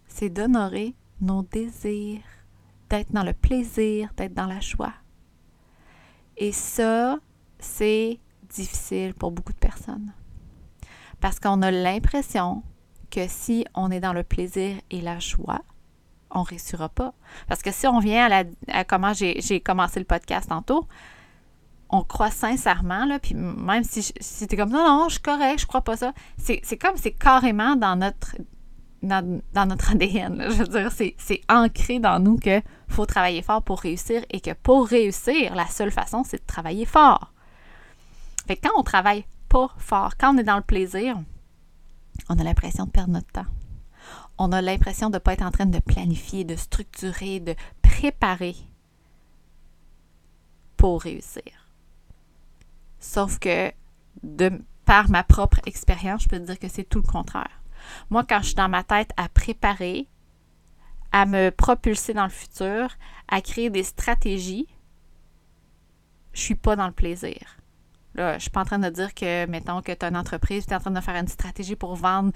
c'est 0.08 0.28
d'honorer 0.28 0.94
nos 1.20 1.42
désirs, 1.42 2.22
d'être 2.88 3.12
dans 3.12 3.22
le 3.22 3.32
plaisir, 3.32 4.10
d'être 4.16 4.34
dans 4.34 4.46
la 4.46 4.60
joie. 4.60 4.94
Et 6.36 6.52
ça, 6.52 7.18
c'est 7.58 8.18
difficile 8.48 9.14
pour 9.14 9.30
beaucoup 9.30 9.52
de 9.52 9.58
personnes. 9.58 10.12
Parce 11.20 11.38
qu'on 11.38 11.62
a 11.62 11.70
l'impression 11.70 12.62
que 13.10 13.26
si 13.28 13.66
on 13.74 13.90
est 13.90 14.00
dans 14.00 14.12
le 14.12 14.22
plaisir 14.22 14.76
et 14.90 15.00
la 15.00 15.18
joie, 15.18 15.60
on 16.30 16.40
ne 16.40 16.44
réussira 16.44 16.88
pas. 16.88 17.12
Parce 17.48 17.62
que 17.62 17.72
si 17.72 17.86
on 17.86 17.98
vient 17.98 18.26
à, 18.26 18.28
la, 18.28 18.84
comment 18.84 19.12
j'ai 19.12 19.60
commencé 19.60 19.98
le 19.98 20.06
podcast 20.06 20.48
tantôt, 20.48 20.86
on 21.90 22.04
croit 22.04 22.30
sincèrement, 22.30 23.04
là, 23.04 23.18
puis 23.18 23.34
même 23.34 23.82
si, 23.82 24.02
si 24.20 24.46
tu 24.46 24.54
es 24.54 24.56
comme 24.56 24.70
non, 24.70 24.84
non, 24.86 25.08
je 25.08 25.14
suis 25.14 25.22
correct, 25.22 25.60
je 25.60 25.66
crois 25.66 25.80
pas 25.80 25.96
ça, 25.96 26.12
c'est 26.38 26.62
comme 26.78 26.96
c'est 26.96 27.10
carrément 27.10 27.74
dans 27.74 27.96
notre 27.96 28.36
dans, 29.02 29.42
notre 29.66 29.92
ADN. 29.92 30.44
Je 30.50 30.62
veux 30.62 30.68
dire, 30.68 30.92
c'est 30.92 31.40
ancré 31.48 31.98
dans 31.98 32.18
nous 32.18 32.36
qu'il 32.36 32.62
faut 32.88 33.06
travailler 33.06 33.42
fort 33.42 33.62
pour 33.62 33.80
réussir 33.80 34.22
et 34.30 34.40
que 34.40 34.52
pour 34.52 34.86
réussir, 34.86 35.54
la 35.54 35.66
seule 35.66 35.90
façon, 35.90 36.22
c'est 36.24 36.38
de 36.38 36.46
travailler 36.46 36.84
fort. 36.84 37.32
Fait 38.46 38.56
que 38.56 38.68
quand 38.68 38.78
on 38.78 38.82
travaille 38.82 39.24
pas 39.50 39.74
fort, 39.76 40.16
quand 40.16 40.34
on 40.34 40.38
est 40.38 40.44
dans 40.44 40.56
le 40.56 40.62
plaisir, 40.62 41.18
on 42.30 42.38
a 42.38 42.44
l'impression 42.44 42.86
de 42.86 42.90
perdre 42.90 43.12
notre 43.12 43.30
temps. 43.30 43.46
On 44.38 44.52
a 44.52 44.62
l'impression 44.62 45.10
de 45.10 45.16
ne 45.16 45.18
pas 45.18 45.34
être 45.34 45.42
en 45.44 45.50
train 45.50 45.66
de 45.66 45.80
planifier, 45.80 46.44
de 46.44 46.56
structurer, 46.56 47.40
de 47.40 47.54
préparer 47.82 48.54
pour 50.78 51.02
réussir. 51.02 51.68
Sauf 53.00 53.38
que 53.38 53.72
de 54.22 54.62
par 54.86 55.10
ma 55.10 55.24
propre 55.24 55.58
expérience, 55.66 56.22
je 56.22 56.28
peux 56.28 56.38
te 56.38 56.46
dire 56.46 56.58
que 56.58 56.68
c'est 56.68 56.84
tout 56.84 57.02
le 57.04 57.10
contraire. 57.10 57.60
Moi, 58.08 58.24
quand 58.24 58.40
je 58.40 58.46
suis 58.46 58.54
dans 58.54 58.68
ma 58.68 58.84
tête 58.84 59.10
à 59.16 59.28
préparer, 59.28 60.06
à 61.12 61.26
me 61.26 61.50
propulser 61.50 62.14
dans 62.14 62.24
le 62.24 62.30
futur, 62.30 62.88
à 63.28 63.40
créer 63.40 63.68
des 63.68 63.82
stratégies, 63.82 64.68
je 66.32 66.40
suis 66.40 66.54
pas 66.54 66.76
dans 66.76 66.86
le 66.86 66.92
plaisir. 66.92 67.59
Là, 68.14 68.34
je 68.34 68.42
suis 68.42 68.50
pas 68.50 68.62
en 68.62 68.64
train 68.64 68.78
de 68.78 68.88
dire 68.88 69.14
que, 69.14 69.46
mettons, 69.46 69.82
que 69.82 69.92
tu 69.92 70.04
as 70.04 70.08
une 70.08 70.16
entreprise, 70.16 70.66
tu 70.66 70.72
es 70.72 70.76
en 70.76 70.80
train 70.80 70.90
de 70.90 71.00
faire 71.00 71.16
une 71.16 71.28
stratégie 71.28 71.76
pour 71.76 71.94
vendre 71.94 72.32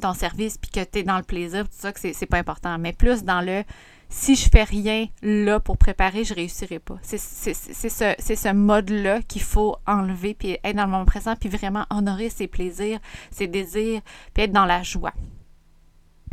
ton 0.00 0.14
service, 0.14 0.58
puis 0.58 0.70
que 0.70 0.82
tu 0.84 0.98
es 0.98 1.02
dans 1.02 1.18
le 1.18 1.22
plaisir, 1.22 1.64
tout 1.64 1.76
ça, 1.76 1.92
que 1.92 2.00
c'est 2.00 2.26
pas 2.26 2.38
important. 2.38 2.78
Mais 2.78 2.92
plus 2.92 3.24
dans 3.24 3.40
le 3.40 3.62
si 4.08 4.36
je 4.36 4.48
fais 4.48 4.62
rien 4.62 5.06
là 5.22 5.58
pour 5.58 5.76
préparer, 5.76 6.24
je 6.24 6.34
réussirai 6.34 6.78
pas. 6.78 6.98
C'est 7.02 7.18
ce, 7.18 8.14
ce 8.18 8.52
mode-là 8.52 9.22
qu'il 9.22 9.42
faut 9.42 9.76
enlever, 9.86 10.34
puis 10.34 10.58
être 10.62 10.76
dans 10.76 10.84
le 10.84 10.90
moment 10.90 11.04
présent, 11.04 11.34
puis 11.36 11.48
vraiment 11.48 11.84
honorer 11.90 12.30
ses 12.30 12.46
plaisirs, 12.46 13.00
ses 13.30 13.48
désirs, 13.48 14.02
puis 14.32 14.44
être 14.44 14.52
dans 14.52 14.66
la 14.66 14.82
joie. 14.82 15.12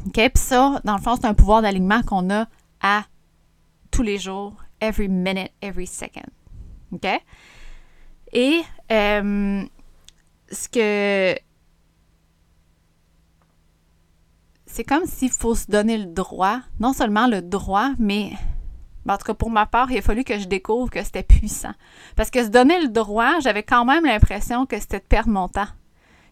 OK? 0.06 0.14
Puis 0.14 0.32
ça, 0.36 0.80
dans 0.84 0.96
le 0.96 1.02
fond, 1.02 1.16
c'est 1.16 1.26
un 1.26 1.34
pouvoir 1.34 1.62
d'alignement 1.62 2.02
qu'on 2.04 2.30
a 2.30 2.48
à 2.82 3.04
tous 3.90 4.04
les 4.04 4.18
jours, 4.18 4.56
every 4.80 5.08
minute, 5.08 5.52
every 5.62 5.88
second. 5.88 6.30
OK? 6.92 7.08
Et 8.34 8.62
euh, 8.92 9.64
ce 10.52 10.70
que 10.70 11.40
c'est 14.66 14.84
comme 14.86 15.06
s'il 15.06 15.32
faut 15.32 15.56
se 15.56 15.70
donner 15.70 15.98
le 15.98 16.06
droit, 16.06 16.60
non 16.80 16.94
seulement 16.94 17.28
le 17.28 17.42
droit, 17.42 17.92
mais 18.00 18.32
en 19.08 19.18
tout 19.18 19.26
cas 19.26 19.34
pour 19.34 19.50
ma 19.50 19.66
part, 19.66 19.92
il 19.92 19.98
a 19.98 20.02
fallu 20.02 20.24
que 20.24 20.40
je 20.40 20.48
découvre 20.48 20.90
que 20.90 21.04
c'était 21.04 21.24
puissant. 21.24 21.74
Parce 22.16 22.30
que 22.30 22.44
se 22.44 22.50
donner 22.50 22.82
le 22.82 22.88
droit, 22.88 23.40
j'avais 23.42 23.64
quand 23.64 23.84
même 23.84 24.06
l'impression 24.06 24.66
que 24.66 24.80
c'était 24.80 25.00
de 25.00 25.06
perdre 25.06 25.30
mon 25.30 25.50
temps. 25.50 25.68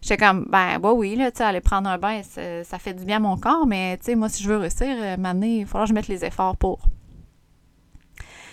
J'étais 0.02 0.16
comme, 0.16 0.46
ben, 0.48 0.78
bah 0.78 0.94
oui, 0.94 1.14
là, 1.14 1.30
tu 1.30 1.38
sais, 1.38 1.44
aller 1.44 1.60
prendre 1.60 1.90
un 1.90 1.98
bain, 1.98 2.22
ça, 2.22 2.78
fait 2.78 2.94
du 2.94 3.04
bien 3.04 3.16
à 3.16 3.20
mon 3.20 3.36
corps, 3.36 3.66
mais, 3.66 3.98
tu 3.98 4.06
sais, 4.06 4.14
moi, 4.14 4.30
si 4.30 4.42
je 4.42 4.48
veux 4.48 4.56
réussir, 4.56 4.86
euh, 4.88 5.18
maintenant, 5.18 5.46
il 5.46 5.66
faudra 5.66 5.82
que 5.84 5.90
je 5.90 5.94
mette 5.94 6.08
les 6.08 6.24
efforts 6.24 6.56
pour. 6.56 6.88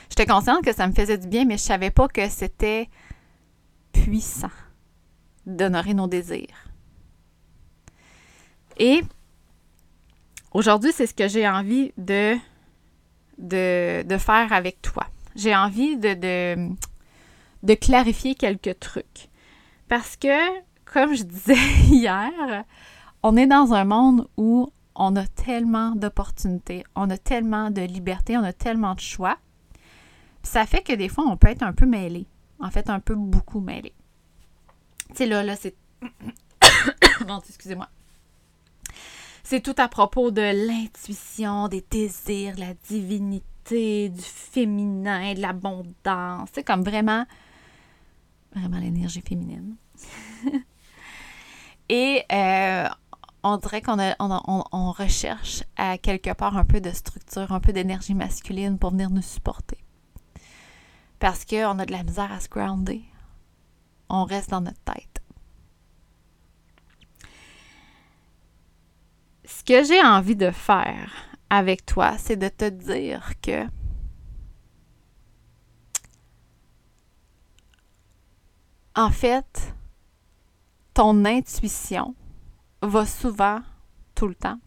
J'étais 0.10 0.26
consciente 0.26 0.62
que 0.62 0.74
ça 0.74 0.88
me 0.88 0.92
faisait 0.92 1.18
du 1.18 1.28
bien, 1.28 1.46
mais 1.46 1.58
je 1.58 1.64
savais 1.64 1.90
pas 1.90 2.10
que 2.10 2.28
c'était 2.28 2.90
puissant 4.08 4.52
d'honorer 5.46 5.94
nos 5.94 6.08
désirs. 6.08 6.72
Et 8.78 9.02
Aujourd'hui, 10.54 10.92
c'est 10.94 11.06
ce 11.08 11.14
que 11.14 11.28
j'ai 11.28 11.48
envie 11.48 11.92
de, 11.98 12.36
de, 13.38 14.18
faire 14.18 14.52
avec 14.54 14.82
toi. 14.82 15.06
J'ai 15.36 15.56
envie 15.56 15.98
de, 15.98 16.14
de, 16.14 16.70
de 17.62 17.74
clarifier 17.76 18.34
quelques 18.34 18.80
trucs. 18.80 19.30
Parce 19.88 20.16
que, 20.16 20.60
comme 20.86 21.14
je 21.14 21.24
disais 21.24 21.54
hier, 21.92 22.32
on 23.24 23.36
est 23.36 23.46
dans 23.46 23.74
un 23.74 23.84
monde 23.84 24.28
où 24.38 24.72
on 24.96 25.16
a 25.16 25.28
tellement 25.28 25.92
d'opportunités, 25.92 26.84
on 26.96 27.10
a 27.10 27.18
tellement 27.18 27.70
de 27.70 27.82
liberté, 27.82 28.38
on 28.38 28.44
a 28.44 28.54
tellement 28.54 28.96
de 28.96 29.02
choix. 29.02 29.38
ça 30.42 30.66
fait 30.66 30.82
que 30.82 30.94
des 30.94 31.10
fois, 31.10 31.26
on 31.28 31.38
peut 31.38 31.50
être 31.50 31.62
un 31.62 31.74
peu 31.74 31.86
mêlé. 31.86 32.26
En 32.60 32.72
fait, 32.72 32.90
un 32.90 33.00
peu 33.00 33.14
beaucoup 33.14 33.60
mêlé. 33.60 33.94
Tu 35.10 35.16
sais, 35.16 35.26
là, 35.26 35.44
là, 35.44 35.56
c'est. 35.56 35.76
excusez-moi. 37.50 37.90
C'est 39.44 39.62
tout 39.62 39.76
à 39.78 39.88
propos 39.88 40.30
de 40.30 40.42
l'intuition, 40.42 41.70
des 41.70 41.86
désirs, 41.90 42.56
la 42.58 42.74
divinité, 42.74 44.10
du 44.10 44.22
féminin, 44.22 45.34
de 45.34 45.40
l'abondance. 45.40 46.50
C'est 46.54 46.66
comme 46.66 46.84
vraiment, 46.84 47.26
vraiment 48.54 48.78
l'énergie 48.80 49.22
féminine. 49.22 49.78
Et 51.90 52.24
euh, 52.30 52.90
on 53.44 53.58
dirait 53.58 53.82
qu'on 53.82 53.98
on, 54.20 54.92
recherche 54.92 55.64
à 55.78 55.98
quelque 55.98 56.34
part 56.34 56.58
un 56.58 56.66
peu 56.66 56.82
de 56.82 56.92
structure, 56.92 57.52
un 57.52 57.62
peu 57.62 57.72
d'énergie 57.72 58.14
masculine 58.14 58.78
pour 58.78 58.92
venir 58.92 59.10
nous 59.10 59.22
supporter. 59.22 59.78
Parce 61.20 61.46
qu'on 61.46 61.80
a 61.80 61.86
de 61.86 61.92
la 61.94 62.04
misère 62.04 62.32
à 62.32 62.42
se 62.42 62.50
grounder. 62.50 63.04
On 64.10 64.24
reste 64.26 64.50
dans 64.50 64.62
notre 64.62 64.82
tête. 64.82 65.22
Ce 69.46 69.64
que 69.64 69.84
j'ai 69.84 70.02
envie 70.02 70.36
de 70.36 70.52
faire 70.52 71.12
avec 71.50 71.86
toi, 71.86 72.18
c'est 72.18 72.38
de 72.38 72.50
te 72.50 72.70
dire 72.70 73.34
que 73.42 73.66
en 78.96 79.12
fait, 79.12 79.74
ton 80.94 81.24
intuition 81.26 82.16
va 82.82 83.06
souvent, 83.06 83.62
tout 84.16 84.28
le 84.28 84.36
temps, 84.36 84.60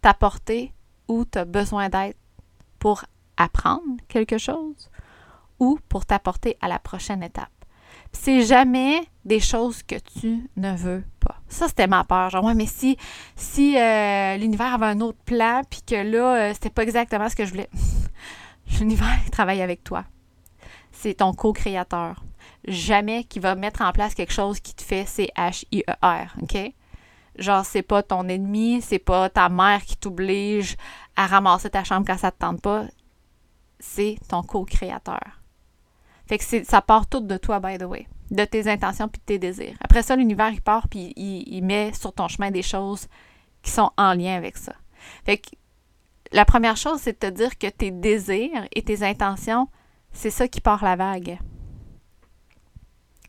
t'apporter 0.00 0.72
où 1.06 1.24
tu 1.24 1.38
as 1.38 1.44
besoin 1.44 1.88
d'être 1.88 2.18
pour 2.78 3.04
apprendre 3.36 3.96
quelque 4.08 4.38
chose 4.38 4.90
ou 5.58 5.78
pour 5.88 6.06
t'apporter 6.06 6.56
à 6.60 6.68
la 6.68 6.78
prochaine 6.78 7.22
étape. 7.22 7.57
C'est 8.12 8.42
jamais 8.42 9.02
des 9.24 9.40
choses 9.40 9.82
que 9.82 9.96
tu 9.96 10.48
ne 10.56 10.74
veux 10.74 11.04
pas. 11.20 11.36
Ça, 11.48 11.68
c'était 11.68 11.86
ma 11.86 12.04
peur. 12.04 12.30
Genre, 12.30 12.44
ouais, 12.44 12.54
mais 12.54 12.66
si, 12.66 12.96
si 13.36 13.78
euh, 13.78 14.36
l'univers 14.36 14.74
avait 14.74 14.86
un 14.86 15.00
autre 15.00 15.18
plan, 15.24 15.62
puis 15.68 15.82
que 15.86 15.94
là, 15.94 16.36
euh, 16.36 16.54
c'était 16.54 16.70
pas 16.70 16.82
exactement 16.82 17.28
ce 17.28 17.36
que 17.36 17.44
je 17.44 17.50
voulais. 17.50 17.68
l'univers 18.80 19.18
travaille 19.30 19.62
avec 19.62 19.84
toi. 19.84 20.04
C'est 20.92 21.14
ton 21.14 21.32
co-créateur. 21.32 22.24
Jamais 22.66 23.24
qui 23.24 23.38
va 23.38 23.54
mettre 23.54 23.82
en 23.82 23.92
place 23.92 24.14
quelque 24.14 24.32
chose 24.32 24.60
qui 24.60 24.74
te 24.74 24.82
fait 24.82 25.04
C-H-I-E-R, 25.06 26.36
OK? 26.42 26.56
Genre, 27.38 27.64
c'est 27.64 27.82
pas 27.82 28.02
ton 28.02 28.28
ennemi, 28.28 28.82
c'est 28.82 28.98
pas 28.98 29.30
ta 29.30 29.48
mère 29.48 29.84
qui 29.84 29.96
t'oblige 29.96 30.76
à 31.14 31.26
ramasser 31.26 31.70
ta 31.70 31.84
chambre 31.84 32.04
quand 32.06 32.18
ça 32.18 32.32
te 32.32 32.38
tente 32.38 32.60
pas. 32.60 32.84
C'est 33.78 34.16
ton 34.28 34.42
co-créateur. 34.42 35.37
Fait 36.28 36.38
que 36.38 36.64
ça 36.64 36.82
part 36.82 37.06
tout 37.06 37.20
de 37.20 37.36
toi, 37.36 37.58
by 37.60 37.78
the 37.78 37.84
way 37.84 38.06
de 38.30 38.44
tes 38.44 38.68
intentions 38.68 39.08
puis 39.08 39.20
de 39.20 39.24
tes 39.24 39.38
désirs. 39.38 39.76
Après 39.80 40.02
ça, 40.02 40.16
l'univers, 40.16 40.50
il 40.50 40.60
part 40.60 40.88
puis 40.88 41.12
il, 41.16 41.62
met 41.62 41.92
sur 41.92 42.12
ton 42.12 42.28
chemin 42.28 42.50
des 42.50 42.62
choses 42.62 43.08
qui 43.62 43.70
sont 43.70 43.90
en 43.96 44.14
lien 44.14 44.36
avec 44.36 44.56
ça. 44.56 44.74
Fait 45.24 45.38
que 45.38 45.50
la 46.32 46.44
première 46.44 46.76
chose, 46.76 47.00
c'est 47.00 47.20
de 47.20 47.28
te 47.28 47.32
dire 47.32 47.56
que 47.56 47.68
tes 47.68 47.90
désirs 47.90 48.66
et 48.74 48.82
tes 48.82 49.02
intentions, 49.02 49.68
c'est 50.12 50.30
ça 50.30 50.46
qui 50.46 50.60
part 50.60 50.84
la 50.84 50.96
vague. 50.96 51.38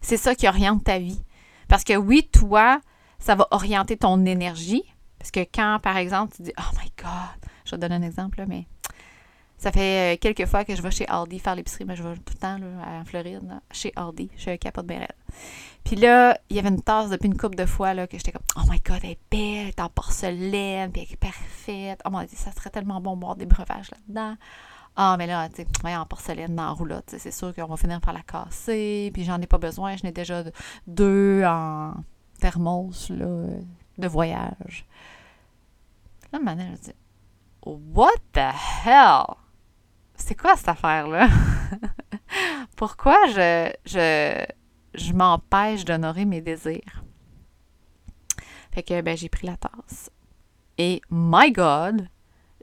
C'est 0.01 0.17
ça 0.17 0.35
qui 0.35 0.47
oriente 0.47 0.83
ta 0.83 0.99
vie. 0.99 1.21
Parce 1.67 1.83
que 1.83 1.95
oui, 1.95 2.27
toi, 2.31 2.81
ça 3.19 3.35
va 3.35 3.47
orienter 3.51 3.97
ton 3.97 4.25
énergie. 4.25 4.83
Parce 5.17 5.31
que 5.31 5.41
quand, 5.41 5.79
par 5.81 5.97
exemple, 5.97 6.35
tu 6.35 6.43
dis 6.43 6.53
Oh 6.57 6.75
my 6.81 6.91
God, 6.97 7.49
je 7.65 7.71
vais 7.71 7.77
te 7.77 7.81
donner 7.81 7.95
un 7.95 8.07
exemple, 8.07 8.39
là, 8.39 8.45
mais 8.47 8.67
Ça 9.59 9.73
fait 9.73 10.15
euh, 10.15 10.17
quelques 10.19 10.45
fois 10.45 10.63
que 10.63 10.73
je 10.73 10.81
vais 10.81 10.89
chez 10.89 11.05
Aldi 11.07 11.37
faire 11.37 11.53
l'épicerie, 11.53 11.83
mais 11.83 11.97
je 11.97 12.01
vais 12.01 12.15
tout 12.15 12.33
le 12.33 12.39
temps 12.39 12.57
là, 12.57 13.01
en 13.01 13.03
Floride, 13.03 13.59
chez 13.71 13.91
Aldi. 13.97 14.31
Je 14.37 14.55
capote 14.55 14.85
bien 14.85 15.05
Puis 15.83 15.97
là, 15.97 16.39
il 16.49 16.55
y 16.55 16.59
avait 16.59 16.69
une 16.69 16.81
tasse 16.81 17.09
depuis 17.09 17.27
une 17.27 17.37
couple 17.37 17.57
de 17.57 17.65
fois 17.65 17.93
là, 17.93 18.07
que 18.07 18.17
j'étais 18.17 18.31
comme 18.31 18.45
Oh 18.55 18.61
my 18.69 18.79
god, 18.79 18.99
elle 19.03 19.11
est 19.11 19.19
belle, 19.29 19.41
elle 19.41 19.67
est 19.67 19.81
en 19.81 19.89
porcelaine, 19.89 20.93
puis 20.93 21.01
elle 21.05 21.11
est 21.11 21.17
parfaite. 21.17 22.01
Oh 22.05 22.09
mon 22.09 22.19
dieu, 22.19 22.29
ça 22.35 22.53
serait 22.53 22.69
tellement 22.69 23.01
bon 23.01 23.15
de 23.15 23.19
boire 23.19 23.35
des 23.35 23.45
breuvages 23.45 23.91
là-dedans. 23.91 24.37
Ah, 24.95 25.17
mais 25.17 25.27
là, 25.27 25.49
tu 25.49 25.63
sais, 25.63 25.95
en 25.95 26.05
porcelaine 26.05 26.55
dans 26.55 26.65
la 26.65 26.71
roulotte, 26.71 27.15
c'est 27.17 27.31
sûr 27.31 27.53
qu'on 27.53 27.67
va 27.67 27.75
finir 27.75 27.99
par 27.99 28.13
la 28.13 28.21
casser, 28.21 29.11
puis 29.13 29.25
j'en 29.25 29.41
ai 29.41 29.47
pas 29.47 29.57
besoin, 29.57 29.97
je 29.97 30.05
n'ai 30.05 30.11
déjà 30.13 30.43
deux 30.87 31.43
en 31.45 31.95
thermos 32.39 33.09
là, 33.09 33.45
de 33.97 34.07
voyage. 34.07 34.85
Là, 36.31 36.39
maintenant, 36.39 36.69
je 36.75 36.91
dis 36.91 36.95
What 37.65 38.19
the 38.31 38.53
hell? 38.85 39.35
C'est 40.19 40.35
quoi 40.35 40.55
cette 40.55 40.69
affaire-là? 40.69 41.27
Pourquoi 42.75 43.17
je, 43.27 43.71
je, 43.85 44.45
je 44.93 45.13
m'empêche 45.13 45.85
d'honorer 45.85 46.25
mes 46.25 46.41
désirs? 46.41 47.03
Fait 48.71 48.83
que 48.83 49.01
ben, 49.01 49.17
j'ai 49.17 49.29
pris 49.29 49.47
la 49.47 49.57
tasse. 49.57 50.11
Et 50.77 51.01
my 51.09 51.51
God, 51.51 52.07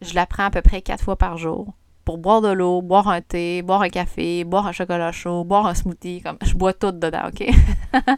je 0.01 0.15
la 0.15 0.27
prends 0.27 0.45
à 0.45 0.51
peu 0.51 0.63
près 0.63 0.83
quatre 0.83 1.03
fois 1.03 1.17
par 1.17 1.37
jour 1.37 1.75
pour 2.07 2.19
boire 2.19 2.41
de 2.41 2.49
l'eau, 2.49 2.83
boire 2.83 3.09
un 3.09 3.21
thé, 3.21 3.63
boire 3.63 3.83
un 3.83 3.89
café, 3.89 4.45
boire 4.45 4.69
un 4.69 4.73
chocolat 4.73 5.11
chaud, 5.11 5.43
boire 5.43 5.67
un 5.67 5.75
smoothie. 5.75 6.23
Comme, 6.23 6.39
je 6.45 6.55
bois 6.55 6.73
tout 6.73 6.93
dedans, 6.93 7.29
OK? 7.29 7.45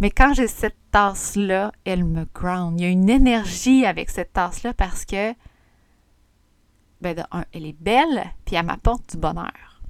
Mais 0.00 0.10
quand 0.10 0.34
j'ai 0.34 0.48
cette 0.48 0.76
tasse-là, 0.90 1.72
elle 1.84 2.04
me 2.04 2.26
ground. 2.34 2.78
Il 2.78 2.82
y 2.84 2.86
a 2.86 2.90
une 2.90 3.08
énergie 3.08 3.86
avec 3.86 4.10
cette 4.10 4.34
tasse-là 4.34 4.74
parce 4.74 5.06
que, 5.06 5.32
ben, 7.04 7.26
elle 7.52 7.66
est 7.66 7.80
belle, 7.80 8.32
puis 8.44 8.56
elle 8.56 8.66
m'apporte 8.66 9.10
du 9.10 9.16
bonheur. 9.16 9.82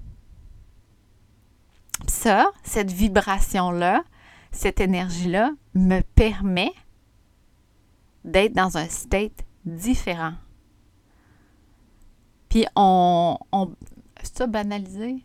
Ça, 2.06 2.50
cette 2.62 2.90
vibration-là, 2.90 4.04
cette 4.50 4.80
énergie-là 4.80 5.52
me 5.74 6.00
permet 6.00 6.72
d'être 8.24 8.54
dans 8.54 8.76
un 8.76 8.88
state 8.88 9.44
différent. 9.64 10.34
Puis 12.48 12.66
on, 12.76 13.38
on 13.52 13.74
ça 14.22 14.46
banaliser? 14.46 15.24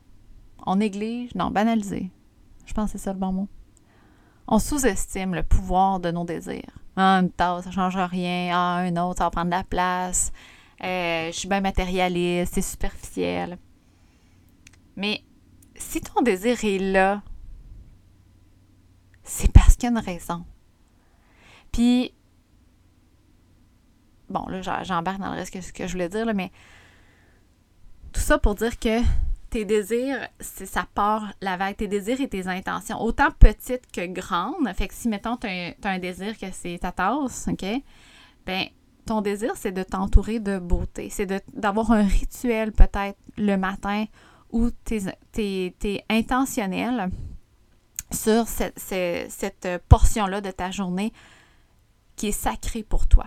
On 0.65 0.75
néglige? 0.77 1.33
Non, 1.35 1.51
banaliser. 1.51 2.11
Je 2.65 2.73
pense 2.73 2.91
que 2.91 2.97
c'est 2.97 3.03
ça 3.03 3.13
le 3.13 3.19
bon 3.19 3.31
mot 3.31 3.47
on 4.51 4.59
sous-estime 4.59 5.35
le 5.35 5.43
pouvoir 5.43 5.99
de 5.99 6.09
nos 6.11 6.25
désirs. 6.25 6.79
Ah, 6.95 7.19
une 7.21 7.29
tasse, 7.29 7.63
ça 7.63 7.69
ne 7.69 7.75
change 7.75 7.95
rien. 7.95 8.49
Ah, 8.51 8.77
un 8.77 8.97
autre, 8.97 9.19
ça 9.19 9.25
va 9.25 9.29
prendre 9.29 9.51
la 9.51 9.63
place. 9.63 10.31
Euh, 10.83 11.27
je 11.31 11.37
suis 11.37 11.47
bien 11.47 11.61
matérialiste, 11.61 12.53
c'est 12.53 12.61
superficiel. 12.61 13.57
Mais 14.95 15.23
si 15.75 16.01
ton 16.01 16.21
désir 16.21 16.63
est 16.63 16.79
là, 16.79 17.21
c'est 19.23 19.51
parce 19.51 19.75
qu'il 19.75 19.83
y 19.83 19.87
a 19.87 19.91
une 19.91 20.05
raison. 20.05 20.45
Puis, 21.71 22.13
bon, 24.29 24.47
là, 24.47 24.61
j'embarque 24.83 25.19
dans 25.19 25.31
le 25.31 25.37
reste 25.37 25.55
de 25.55 25.61
ce 25.61 25.73
que 25.73 25.87
je 25.87 25.93
voulais 25.93 26.09
dire, 26.09 26.25
là, 26.25 26.33
mais 26.33 26.51
tout 28.11 28.21
ça 28.21 28.37
pour 28.37 28.55
dire 28.55 28.79
que 28.79 29.01
tes 29.49 29.65
désirs, 29.65 30.27
c'est 30.39 30.65
ça 30.65 30.87
part 30.93 31.31
la 31.41 31.57
vague, 31.57 31.75
tes 31.75 31.87
désirs 31.87 32.21
et 32.21 32.27
tes 32.27 32.47
intentions, 32.47 33.01
autant 33.01 33.31
petites 33.31 33.91
que 33.91 34.05
grandes. 34.05 34.71
Fait 34.75 34.87
que 34.87 34.93
si, 34.93 35.07
mettons, 35.07 35.37
tu 35.37 35.47
as, 35.47 35.75
un 35.83 35.99
désir 35.99 36.37
que 36.37 36.47
c'est 36.51 36.79
ta 36.79 36.91
tasse, 36.91 37.47
OK? 37.47 37.65
Ben, 38.45 38.67
ton 39.09 39.21
désir, 39.21 39.53
c'est 39.55 39.71
de 39.71 39.81
t'entourer 39.81 40.39
de 40.39 40.59
beauté. 40.59 41.09
C'est 41.09 41.25
d'avoir 41.53 41.91
un 41.91 42.03
rituel, 42.03 42.71
peut-être, 42.71 43.17
le 43.37 43.55
matin 43.55 44.05
où 44.51 44.69
tu 44.85 45.01
es, 45.37 46.05
intentionnel 46.09 47.09
sur 48.11 48.47
cette, 48.47 48.79
cette 48.79 49.67
portion-là 49.89 50.41
de 50.41 50.51
ta 50.51 50.69
journée 50.69 51.11
qui 52.15 52.27
est 52.27 52.31
sacrée 52.31 52.83
pour 52.83 53.07
toi. 53.07 53.25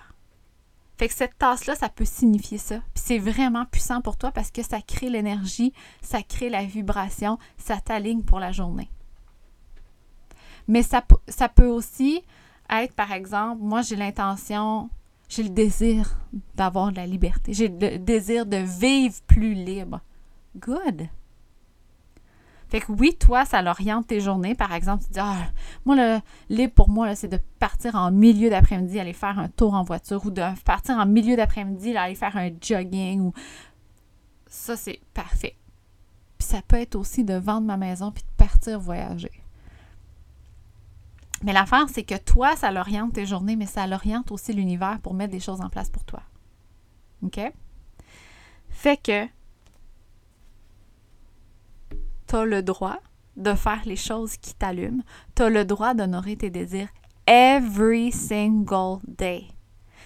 Fait 0.99 1.09
que 1.09 1.15
cette 1.15 1.37
tasse-là, 1.37 1.75
ça 1.75 1.89
peut 1.89 2.05
signifier 2.05 2.59
ça. 2.59 2.77
C'est 2.95 3.19
vraiment 3.19 3.65
puissant 3.65 4.03
pour 4.03 4.17
toi 4.17 4.31
parce 4.31 4.53
que 4.53 4.63
ça 4.63 4.81
crée 4.81 5.11
l'énergie, 5.11 5.73
ça 6.01 6.23
crée 6.23 6.49
la 6.49 6.65
vibration, 6.65 7.39
ça 7.57 7.81
t'aligne 7.81 8.23
pour 8.23 8.39
la 8.39 8.53
journée. 8.53 8.91
Mais 10.69 10.83
ça 10.85 11.03
peut 11.03 11.67
aussi 11.67 12.23
être, 12.71 12.95
par 12.95 13.11
exemple, 13.11 13.63
moi 13.63 13.83
j'ai 13.83 13.97
l'intention, 13.97 14.89
j'ai 15.35 15.45
le 15.45 15.49
désir 15.49 16.19
d'avoir 16.57 16.91
de 16.91 16.97
la 16.97 17.07
liberté, 17.07 17.55
j'ai 17.55 17.69
le 17.69 17.99
désir 17.99 18.45
de 18.45 18.59
vivre 18.59 19.15
plus 19.27 19.55
libre. 19.55 20.01
Good. 20.57 21.09
Fait 22.69 22.81
que 22.81 22.93
oui, 22.93 23.17
toi, 23.19 23.47
ça 23.47 23.63
l'oriente 23.63 24.07
tes 24.07 24.21
journées. 24.21 24.55
Par 24.55 24.75
exemple, 24.75 25.05
tu 25.05 25.13
dis, 25.13 25.21
ah, 25.21 25.49
moi, 25.87 25.97
le 25.97 26.21
libre 26.51 26.75
pour 26.75 26.91
moi, 26.91 27.15
c'est 27.15 27.29
de 27.29 27.39
partir 27.59 27.95
en 27.95 28.11
milieu 28.11 28.51
d'après-midi, 28.51 29.01
aller 29.01 29.15
faire 29.15 29.39
un 29.39 29.49
tour 29.49 29.73
en 29.73 29.83
voiture 29.83 30.25
ou 30.27 30.31
de 30.31 30.43
partir 30.65 30.97
en 30.97 31.07
milieu 31.07 31.37
d'après-midi, 31.37 31.97
aller 31.97 32.15
faire 32.15 32.37
un 32.37 32.51
jogging. 32.61 33.33
Ça, 34.47 34.77
c'est 34.77 35.01
parfait. 35.15 35.57
Puis 36.37 36.49
ça 36.49 36.61
peut 36.61 36.77
être 36.77 36.95
aussi 36.95 37.25
de 37.25 37.35
vendre 37.35 37.67
ma 37.67 37.79
maison 37.79 38.13
puis 38.13 38.23
de 38.23 38.37
partir 38.37 38.79
voyager. 38.79 39.42
Mais 41.43 41.53
l'affaire, 41.53 41.87
c'est 41.89 42.05
que 42.05 42.17
toi, 42.17 42.57
ça 42.57 42.71
l'oriente 42.71 43.15
tes 43.15 43.27
journées, 43.27 43.57
mais 43.57 43.67
ça 43.67 43.87
l'oriente 43.87 44.31
aussi 44.31 44.53
l'univers 44.53 45.01
pour 45.03 45.15
mettre 45.15 45.33
des 45.33 45.41
choses 45.41 45.61
en 45.61 45.69
place 45.69 45.91
pour 45.91 46.05
toi. 46.05 46.23
OK? 47.23 47.41
Fait 48.69 48.97
que 48.97 49.27
tu 52.27 52.37
as 52.37 52.45
le 52.45 52.63
droit 52.63 52.99
de 53.37 53.55
faire 53.55 53.83
les 53.85 53.97
choses 53.97 54.37
qui 54.37 54.55
t'allument. 54.55 55.03
Tu 55.35 55.43
as 55.43 55.49
le 55.49 55.65
droit 55.65 55.95
d'honorer 55.95 56.37
tes 56.37 56.51
désirs 56.51 56.89
every 57.27 58.11
single 58.13 58.99
day. 59.07 59.47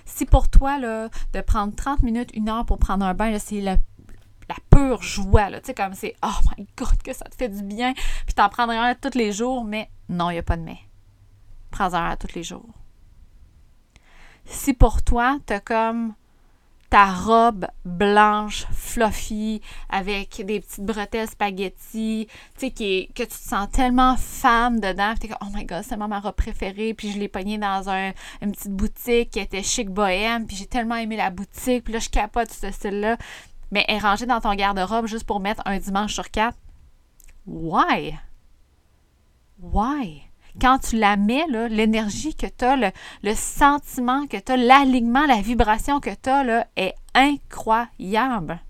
Si 0.04 0.26
pour 0.26 0.48
toi, 0.48 0.78
là, 0.78 1.08
de 1.32 1.40
prendre 1.40 1.74
30 1.74 2.02
minutes, 2.02 2.30
une 2.34 2.48
heure 2.48 2.64
pour 2.64 2.78
prendre 2.78 3.04
un 3.04 3.14
bain, 3.14 3.36
c'est 3.38 3.60
la, 3.60 3.76
pure 4.70 5.02
joie. 5.02 5.50
Tu 5.52 5.60
sais, 5.64 5.74
comme 5.74 5.94
c'est 5.94 6.14
Oh 6.22 6.48
my 6.56 6.66
God, 6.76 7.02
que 7.02 7.12
ça 7.12 7.24
te 7.24 7.34
fait 7.34 7.48
du 7.48 7.62
bien. 7.62 7.92
Puis 7.94 8.34
t'en 8.34 8.48
prendrais 8.48 8.76
un 8.76 8.94
tous 8.94 9.18
les 9.18 9.32
jours, 9.32 9.64
mais 9.64 9.90
non, 10.08 10.30
il 10.30 10.34
n'y 10.34 10.38
a 10.38 10.42
pas 10.42 10.56
de 10.56 10.62
mais. 10.62 10.78
Prends-en 11.70 12.16
tous 12.16 12.34
les 12.34 12.42
jours. 12.42 12.74
Si 14.44 14.72
pour 14.72 15.02
toi, 15.02 15.38
tu 15.46 15.52
as 15.52 15.60
comme 15.60 16.14
ta 16.88 17.06
robe 17.12 17.66
blanche, 17.84 18.64
fluffy, 18.70 19.60
avec 19.88 20.44
des 20.44 20.60
petites 20.60 20.84
bretelles 20.84 21.28
spaghetti, 21.28 22.28
tu 22.56 22.68
sais, 22.68 22.70
que 22.70 23.22
tu 23.22 23.28
te 23.28 23.34
sens 23.34 23.68
tellement 23.70 24.16
femme 24.16 24.78
dedans, 24.78 25.14
tu 25.18 25.26
es 25.26 25.28
comme, 25.30 25.48
oh 25.48 25.52
my 25.52 25.64
god, 25.64 25.82
c'est 25.82 25.96
ma 25.96 26.20
robe 26.20 26.36
préférée, 26.36 26.94
puis 26.94 27.10
je 27.10 27.18
l'ai 27.18 27.28
pognée 27.28 27.58
dans 27.58 27.90
un, 27.90 28.12
une 28.40 28.52
petite 28.52 28.72
boutique 28.72 29.30
qui 29.30 29.40
était 29.40 29.64
chic 29.64 29.90
bohème, 29.90 30.46
puis 30.46 30.56
j'ai 30.56 30.66
tellement 30.66 30.96
aimé 30.96 31.16
la 31.16 31.30
boutique, 31.30 31.84
puis 31.84 31.92
là, 31.92 31.98
je 31.98 32.08
capote 32.08 32.50
ce 32.50 32.70
style-là, 32.70 33.16
mais 33.72 33.84
elle 33.88 33.96
est 33.96 33.98
rangée 33.98 34.26
dans 34.26 34.40
ton 34.40 34.54
garde-robe 34.54 35.06
juste 35.06 35.24
pour 35.24 35.40
mettre 35.40 35.62
un 35.64 35.78
dimanche 35.78 36.14
sur 36.14 36.30
quatre. 36.30 36.56
Why? 37.46 38.16
Why? 39.60 40.22
Quand 40.60 40.78
tu 40.78 40.96
la 40.96 41.16
mets, 41.16 41.46
l'énergie 41.70 42.34
que 42.34 42.46
tu 42.46 42.64
as, 42.64 42.76
le, 43.22 43.34
sentiment 43.34 44.26
que 44.26 44.36
tu 44.36 44.52
as, 44.52 44.56
l'alignement, 44.56 45.26
la 45.26 45.40
vibration 45.40 46.00
que 46.00 46.10
tu 46.10 46.30
as 46.30 46.66
est 46.76 46.94
incroyable. 47.14 48.60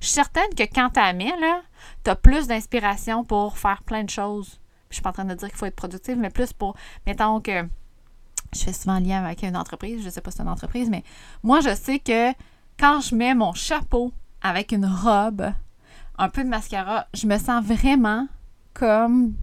Je 0.00 0.06
suis 0.06 0.14
certaine 0.14 0.54
que 0.56 0.64
quand 0.64 0.90
tu 0.90 1.00
la 1.00 1.12
mets, 1.12 1.32
tu 2.04 2.10
as 2.10 2.16
plus 2.16 2.46
d'inspiration 2.46 3.24
pour 3.24 3.58
faire 3.58 3.82
plein 3.82 4.04
de 4.04 4.10
choses. 4.10 4.60
Je 4.90 4.96
suis 4.96 5.02
pas 5.02 5.10
en 5.10 5.14
train 5.14 5.24
de 5.24 5.34
dire 5.34 5.48
qu'il 5.48 5.56
faut 5.56 5.66
être 5.66 5.76
productif, 5.76 6.16
mais 6.16 6.30
plus 6.30 6.52
pour, 6.52 6.76
mettons 7.06 7.40
que 7.40 7.66
je 8.52 8.60
fais 8.60 8.72
souvent 8.72 9.00
lien 9.00 9.24
avec 9.24 9.42
une 9.42 9.56
entreprise, 9.56 10.00
je 10.00 10.06
ne 10.06 10.10
sais 10.10 10.20
pas 10.20 10.30
si 10.30 10.36
c'est 10.36 10.42
une 10.42 10.48
entreprise, 10.48 10.88
mais 10.88 11.02
moi, 11.42 11.60
je 11.60 11.74
sais 11.74 11.98
que 11.98 12.32
quand 12.78 13.00
je 13.00 13.14
mets 13.14 13.34
mon 13.34 13.52
chapeau 13.52 14.12
avec 14.42 14.72
une 14.72 14.86
robe, 14.86 15.52
un 16.18 16.28
peu 16.28 16.44
de 16.44 16.48
mascara, 16.48 17.06
je 17.14 17.26
me 17.26 17.38
sens 17.38 17.64
vraiment 17.64 18.28
comme 18.72 19.34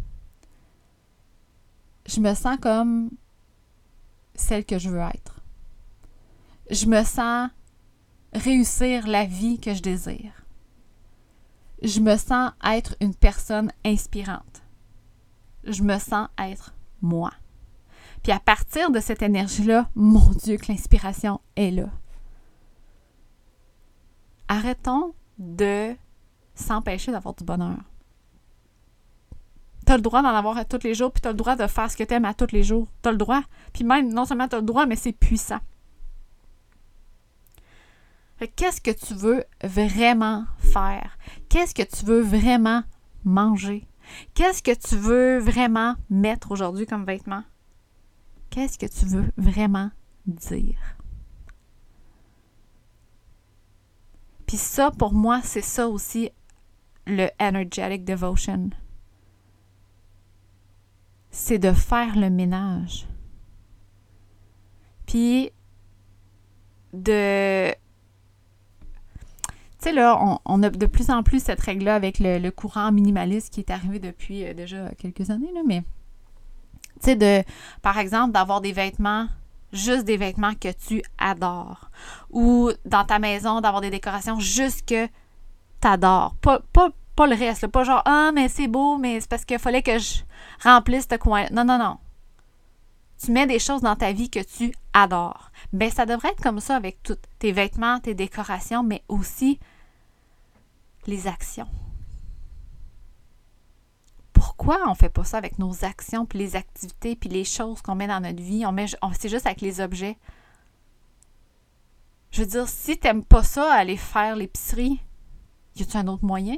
je 2.14 2.20
me 2.20 2.34
sens 2.34 2.58
comme 2.62 3.10
celle 4.36 4.66
que 4.66 4.78
je 4.78 4.90
veux 4.90 5.00
être. 5.00 5.42
Je 6.70 6.86
me 6.86 7.04
sens 7.04 7.50
réussir 8.34 9.08
la 9.08 9.26
vie 9.26 9.60
que 9.60 9.74
je 9.74 9.82
désire. 9.82 10.46
Je 11.82 12.00
me 12.00 12.18
sens 12.18 12.52
être 12.64 12.96
une 13.00 13.16
personne 13.16 13.72
inspirante. 13.86 14.62
Je 15.64 15.84
me 15.84 15.98
sens 16.00 16.28
être 16.38 16.74
moi. 17.02 17.32
Puis 18.24 18.32
à 18.32 18.40
partir 18.40 18.92
de 18.92 19.00
cette 19.00 19.22
énergie-là, 19.22 19.90
mon 19.96 20.30
Dieu, 20.32 20.58
que 20.58 20.72
l'inspiration 20.72 21.40
est 21.56 21.72
là. 21.72 21.90
Arrêtons 24.48 25.14
de 25.38 25.96
s'empêcher 26.56 27.12
d'avoir 27.12 27.36
du 27.36 27.44
bonheur. 27.44 27.91
Tu 29.92 29.98
le 29.98 30.02
droit 30.02 30.22
d'en 30.22 30.30
avoir 30.30 30.58
à 30.58 30.64
tous 30.64 30.86
les 30.86 30.94
jours, 30.94 31.12
puis 31.12 31.20
tu 31.20 31.28
le 31.28 31.34
droit 31.34 31.58
de 31.58 31.68
faire 31.68 31.92
ce 31.92 31.98
que 31.98 32.06
tu 32.06 32.14
aimes 32.14 32.24
à 32.24 32.34
tous 32.34 32.54
les 32.54 32.64
jours. 32.64 32.88
Tu 33.04 33.10
le 33.10 33.18
droit. 33.18 33.42
Puis 33.74 33.84
même, 33.84 34.14
non 34.14 34.24
seulement 34.24 34.48
tu 34.48 34.56
as 34.56 34.60
le 34.60 34.66
droit, 34.66 34.86
mais 34.86 34.96
c'est 34.96 35.12
puissant. 35.12 35.60
Qu'est-ce 38.56 38.80
que 38.80 38.92
tu 38.92 39.14
veux 39.14 39.44
vraiment 39.62 40.46
faire? 40.60 41.18
Qu'est-ce 41.50 41.76
que 41.76 41.82
tu 41.82 42.06
veux 42.06 42.22
vraiment 42.22 42.84
manger? 43.26 43.86
Qu'est-ce 44.34 44.64
que 44.64 44.72
tu 44.74 44.96
veux 44.96 45.40
vraiment 45.40 45.96
mettre 46.10 46.52
aujourd'hui 46.52 46.86
comme 46.86 47.04
vêtement? 47.04 47.44
Qu'est-ce 48.50 48.80
que 48.80 48.86
tu 48.86 49.06
veux 49.06 49.30
vraiment 49.36 49.92
dire? 50.26 50.80
Puis 54.48 54.56
ça, 54.56 54.90
pour 54.90 55.12
moi, 55.12 55.42
c'est 55.44 55.60
ça 55.60 55.90
aussi 55.90 56.30
le 57.06 57.28
energetic 57.42 58.06
devotion. 58.06 58.70
C'est 61.32 61.60
de 61.60 61.72
faire 61.72 62.18
le 62.18 62.30
ménage. 62.30 63.08
Puis 65.06 65.52
de 66.94 67.74
tu 69.82 69.90
sais, 69.90 69.94
là, 69.94 70.40
on, 70.46 70.62
a 70.62 70.70
de 70.70 70.86
plus 70.86 71.10
en 71.10 71.24
plus 71.24 71.42
cette 71.44 71.60
règle-là 71.60 71.96
avec 71.96 72.20
le, 72.20 72.50
courant 72.52 72.92
minimaliste 72.92 73.52
qui 73.52 73.62
est 73.62 73.72
arrivé 73.72 73.98
depuis 73.98 74.46
euh, 74.46 74.54
déjà 74.54 74.90
quelques 75.00 75.32
années, 75.32 75.52
là, 75.56 75.62
mais 75.66 75.82
tu 77.02 77.06
sais, 77.06 77.16
de, 77.16 77.44
par 77.82 77.98
exemple, 77.98 78.32
d'avoir 78.32 78.62
des 78.62 78.74
vêtements, 78.74 79.28
juste 79.74 80.06
des 80.06 80.18
vêtements 80.18 80.54
que 80.54 80.72
tu 80.72 81.02
adores. 81.18 81.90
Ou 82.30 82.70
dans 82.86 83.04
ta 83.06 83.18
maison, 83.18 83.60
d'avoir 83.60 83.82
des 83.82 83.90
décorations 83.90 84.40
juste 84.40 84.88
que 84.88 85.08
tu 85.08 85.88
adores. 85.88 86.36
Pas, 86.42 86.62
pas, 86.74 86.92
pas 87.16 87.28
le 87.28 87.36
reste, 87.36 87.68
pas 87.68 87.84
genre, 87.84 88.02
ah, 88.06 88.32
mais 88.34 88.50
c'est 88.50 88.68
beau, 88.68 88.98
mais 88.98 89.20
c'est 89.20 89.30
parce 89.30 89.46
qu'il 89.46 89.60
fallait 89.60 89.84
que 89.84 90.00
je 90.00 90.22
remplisse 90.64 91.08
ce 91.10 91.18
coin. 91.18 91.46
Non, 91.52 91.64
non, 91.66 91.78
non. 91.78 91.98
Tu 93.24 93.32
mets 93.32 93.46
des 93.46 93.60
choses 93.60 93.82
dans 93.82 93.96
ta 93.96 94.12
vie 94.14 94.30
que 94.30 94.40
tu 94.40 94.74
adores. 94.94 95.52
Ben, 95.74 95.92
ça 95.92 96.06
devrait 96.06 96.30
être 96.30 96.42
comme 96.42 96.60
ça 96.60 96.76
avec 96.76 97.04
tous 97.04 97.18
tes 97.38 97.52
vêtements, 97.52 98.00
tes 98.00 98.16
décorations, 98.16 98.84
mais 98.84 99.04
aussi 99.08 99.60
les 101.06 101.28
actions. 101.28 101.68
Pourquoi 104.34 104.80
on 104.88 104.96
fait 104.96 105.10
pas 105.10 105.24
ça 105.24 105.38
avec 105.38 105.60
nos 105.60 105.86
actions, 105.86 106.26
puis 106.26 106.40
les 106.40 106.56
activités, 106.56 107.16
puis 107.16 107.30
les 107.30 107.46
choses 107.46 107.82
qu'on 107.82 107.96
met 107.96 108.08
dans 108.08 108.22
notre 108.22 108.42
vie? 108.42 108.66
On 108.66 108.72
met, 108.72 108.88
c'est 109.14 109.30
juste 109.30 109.46
avec 109.46 109.62
les 109.62 109.82
objets. 109.82 110.18
Je 112.32 112.42
veux 112.42 112.48
dire, 112.48 112.68
si 112.68 112.98
t'aimes 112.98 113.24
pas 113.24 113.44
ça, 113.44 113.72
aller 113.72 113.98
faire 113.98 114.36
l'épicerie, 114.36 115.00
y 115.76 115.84
a-tu 115.84 115.98
un 115.98 116.08
autre 116.08 116.26
moyen? 116.26 116.58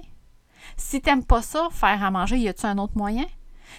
Si 0.78 1.02
t'aimes 1.02 1.24
pas 1.24 1.42
ça, 1.42 1.68
faire 1.72 2.04
à 2.04 2.12
manger, 2.12 2.38
y 2.38 2.48
a-tu 2.48 2.66
un 2.66 2.78
autre 2.78 2.94
moyen? 2.96 3.26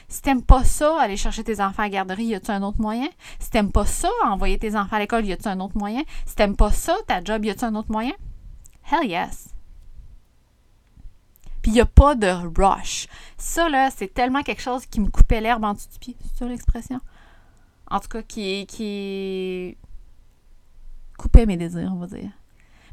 Si 0.09 0.23
t'aimes 0.23 0.43
pas 0.43 0.65
ça, 0.65 1.01
aller 1.01 1.17
chercher 1.17 1.45
tes 1.45 1.61
enfants 1.61 1.83
à 1.83 1.87
la 1.87 1.91
garderie, 1.91 2.25
y 2.25 2.35
a-tu 2.35 2.51
un 2.51 2.63
autre 2.63 2.81
moyen? 2.81 3.09
Si 3.39 3.51
t'aimes 3.51 3.73
pas 3.73 3.87
ça, 3.87 4.11
envoyer 4.25 4.59
tes 4.59 4.77
enfants 4.77 4.97
à 4.97 4.99
l'école, 4.99 5.25
y 5.25 5.33
a-tu 5.33 5.49
un 5.49 5.61
autre 5.61 5.79
moyen? 5.79 6.03
Si 6.27 6.35
t'aimes 6.35 6.57
pas 6.57 6.73
ça, 6.73 6.97
ta 7.07 7.23
job, 7.23 7.45
y 7.45 7.51
a-tu 7.51 7.65
un 7.65 7.75
autre 7.75 7.91
moyen? 7.91 8.15
Hell 8.91 9.09
yes! 9.09 9.55
Puis 11.63 11.73
il 11.73 11.81
a 11.81 11.87
pas 11.87 12.15
de 12.15 12.27
rush. 12.27 13.07
Ça, 13.39 13.71
là, 13.71 13.91
c'est 13.91 14.13
tellement 14.13 14.43
quelque 14.43 14.61
chose 14.61 14.85
qui 14.85 15.01
me 15.01 15.09
coupait 15.09 15.41
l'herbe 15.41 15.65
en 15.65 15.73
dessous 15.73 15.89
du 15.93 15.99
pied. 15.99 16.17
C'est 16.21 16.39
ça 16.39 16.47
l'expression? 16.47 17.01
En 17.91 18.01
tout 18.01 18.09
cas, 18.09 18.23
qui, 18.23 18.67
qui 18.67 19.79
coupait 21.17 21.47
mes 21.47 21.57
désirs, 21.57 21.91
on 21.95 21.99
va 21.99 22.07
dire. 22.07 22.31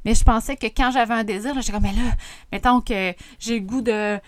Mais 0.06 0.16
je 0.16 0.24
pensais 0.24 0.56
que 0.56 0.68
quand 0.68 0.92
j'avais 0.92 1.14
un 1.14 1.24
désir, 1.24 1.54
j'étais 1.56 1.72
comme, 1.72 1.84
mais 1.84 1.94
là, 1.94 2.12
mettons 2.52 2.82
que 2.82 3.14
j'ai 3.40 3.60
le 3.60 3.66
goût 3.66 3.82
de. 3.82 4.20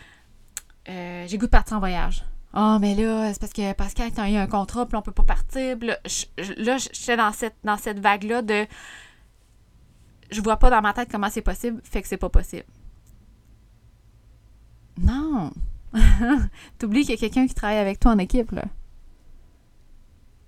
Euh, 0.90 1.26
j'ai 1.28 1.38
le 1.38 1.40
goût 1.40 1.46
de 1.46 1.52
partir 1.52 1.78
en 1.78 1.80
voyage. 1.80 2.24
Oh, 2.56 2.78
mais 2.80 2.94
là, 2.94 3.34
c'est 3.34 3.40
parce 3.40 3.54
que 3.54 3.74
Pascal, 3.74 4.12
a 4.16 4.30
eu 4.30 4.36
un 4.36 4.48
contrat, 4.48 4.86
puis 4.86 4.96
on 4.96 5.02
peut 5.02 5.12
pas 5.12 5.24
partir. 5.24 5.78
là, 5.80 6.78
j'étais 6.78 7.18
dans 7.18 7.32
cette, 7.32 7.56
dans 7.64 7.78
cette 7.78 8.00
vague-là 8.00 8.44
de. 8.44 8.68
Je 10.30 10.42
vois 10.42 10.58
pas 10.58 10.70
dans 10.70 10.82
ma 10.82 10.94
tête 10.94 11.10
comment 11.12 11.30
c'est 11.30 11.42
possible, 11.42 11.82
fait 11.84 12.02
que 12.02 12.08
c'est 12.08 12.18
pas 12.18 12.30
possible. 12.30 12.66
Non! 15.00 15.52
T'oublies 16.80 17.02
qu'il 17.02 17.12
y 17.12 17.14
a 17.14 17.18
quelqu'un 17.18 17.48
qui 17.48 17.54
travaille 17.54 17.78
avec 17.78 18.00
toi 18.00 18.12
en 18.12 18.20
équipe, 18.20 18.52
là. 18.52 18.66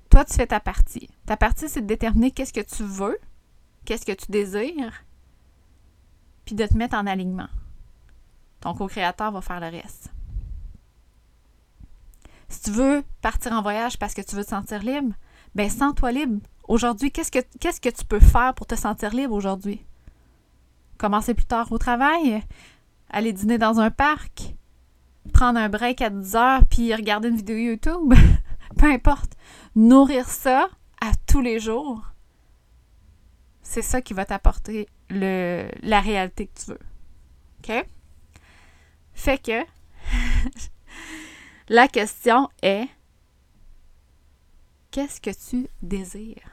Toi, 0.10 0.26
tu 0.26 0.34
fais 0.34 0.48
ta 0.48 0.60
partie. 0.60 1.10
Ta 1.26 1.38
partie, 1.38 1.68
c'est 1.68 1.82
de 1.82 1.88
déterminer 1.88 2.32
qu'est-ce 2.32 2.54
que 2.54 2.62
tu 2.62 2.84
veux, 2.84 3.18
qu'est-ce 3.84 4.06
que 4.06 4.12
tu 4.12 4.32
désires, 4.32 5.04
puis 6.46 6.56
de 6.56 6.66
te 6.66 6.78
mettre 6.78 6.96
en 6.96 7.08
alignement. 7.08 7.50
Ton 8.62 8.74
co-créateur 8.74 9.32
va 9.32 9.42
faire 9.42 9.60
le 9.60 9.68
reste. 9.68 10.12
Si 12.48 12.62
tu 12.62 12.72
veux 12.72 13.04
partir 13.22 13.54
en 13.54 13.62
voyage 13.62 13.98
parce 13.98 14.14
que 14.14 14.22
tu 14.22 14.36
veux 14.36 14.44
te 14.44 14.50
sentir 14.50 14.84
libre, 14.84 15.14
ben 15.56 15.70
sens-toi 15.70 16.12
libre. 16.12 16.42
Aujourd'hui, 16.68 17.12
qu'est-ce 17.12 17.32
que, 17.32 17.40
qu'est-ce 17.60 17.82
que 17.82 17.90
tu 17.90 18.06
peux 18.06 18.20
faire 18.20 18.54
pour 18.54 18.68
te 18.68 18.76
sentir 18.76 19.14
libre 19.14 19.34
aujourd'hui? 19.34 19.86
Commencer 20.98 21.34
plus 21.34 21.46
tard 21.46 21.72
au 21.72 21.78
travail? 21.78 22.44
aller 23.10 23.34
dîner 23.34 23.58
dans 23.58 23.80
un 23.80 23.92
parc, 23.92 24.56
prendre 25.34 25.60
un 25.60 25.70
break 25.70 26.02
à 26.02 26.10
10 26.10 26.36
heures 26.36 26.66
puis 26.70 26.94
regarder 26.94 27.30
une 27.30 27.38
vidéo 27.38 27.58
YouTube, 27.58 28.14
peu 28.78 28.88
importe. 28.88 29.34
Nourrir 29.76 30.28
ça 30.28 30.68
à 31.02 31.12
tous 31.28 31.42
les 31.42 31.60
jours, 31.60 32.02
c'est 33.62 33.82
ça 33.82 34.02
qui 34.02 34.14
va 34.14 34.26
t'apporter 34.26 34.88
la 35.10 36.02
réalité 36.02 36.48
que 36.48 36.60
tu 36.60 36.72
veux. 36.72 36.80
OK? 37.60 37.86
Fait 39.14 39.38
que 39.42 39.64
la 41.70 41.88
question 41.88 42.50
est 42.62 42.88
qu'est-ce 44.92 45.22
que 45.22 45.32
tu 45.32 45.68
désires? 45.82 46.50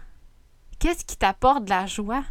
Qu'est-ce 0.79 1.05
qui 1.05 1.17
t'apporte 1.17 1.65
de 1.65 1.71
la 1.71 1.87
joie? 1.87 2.25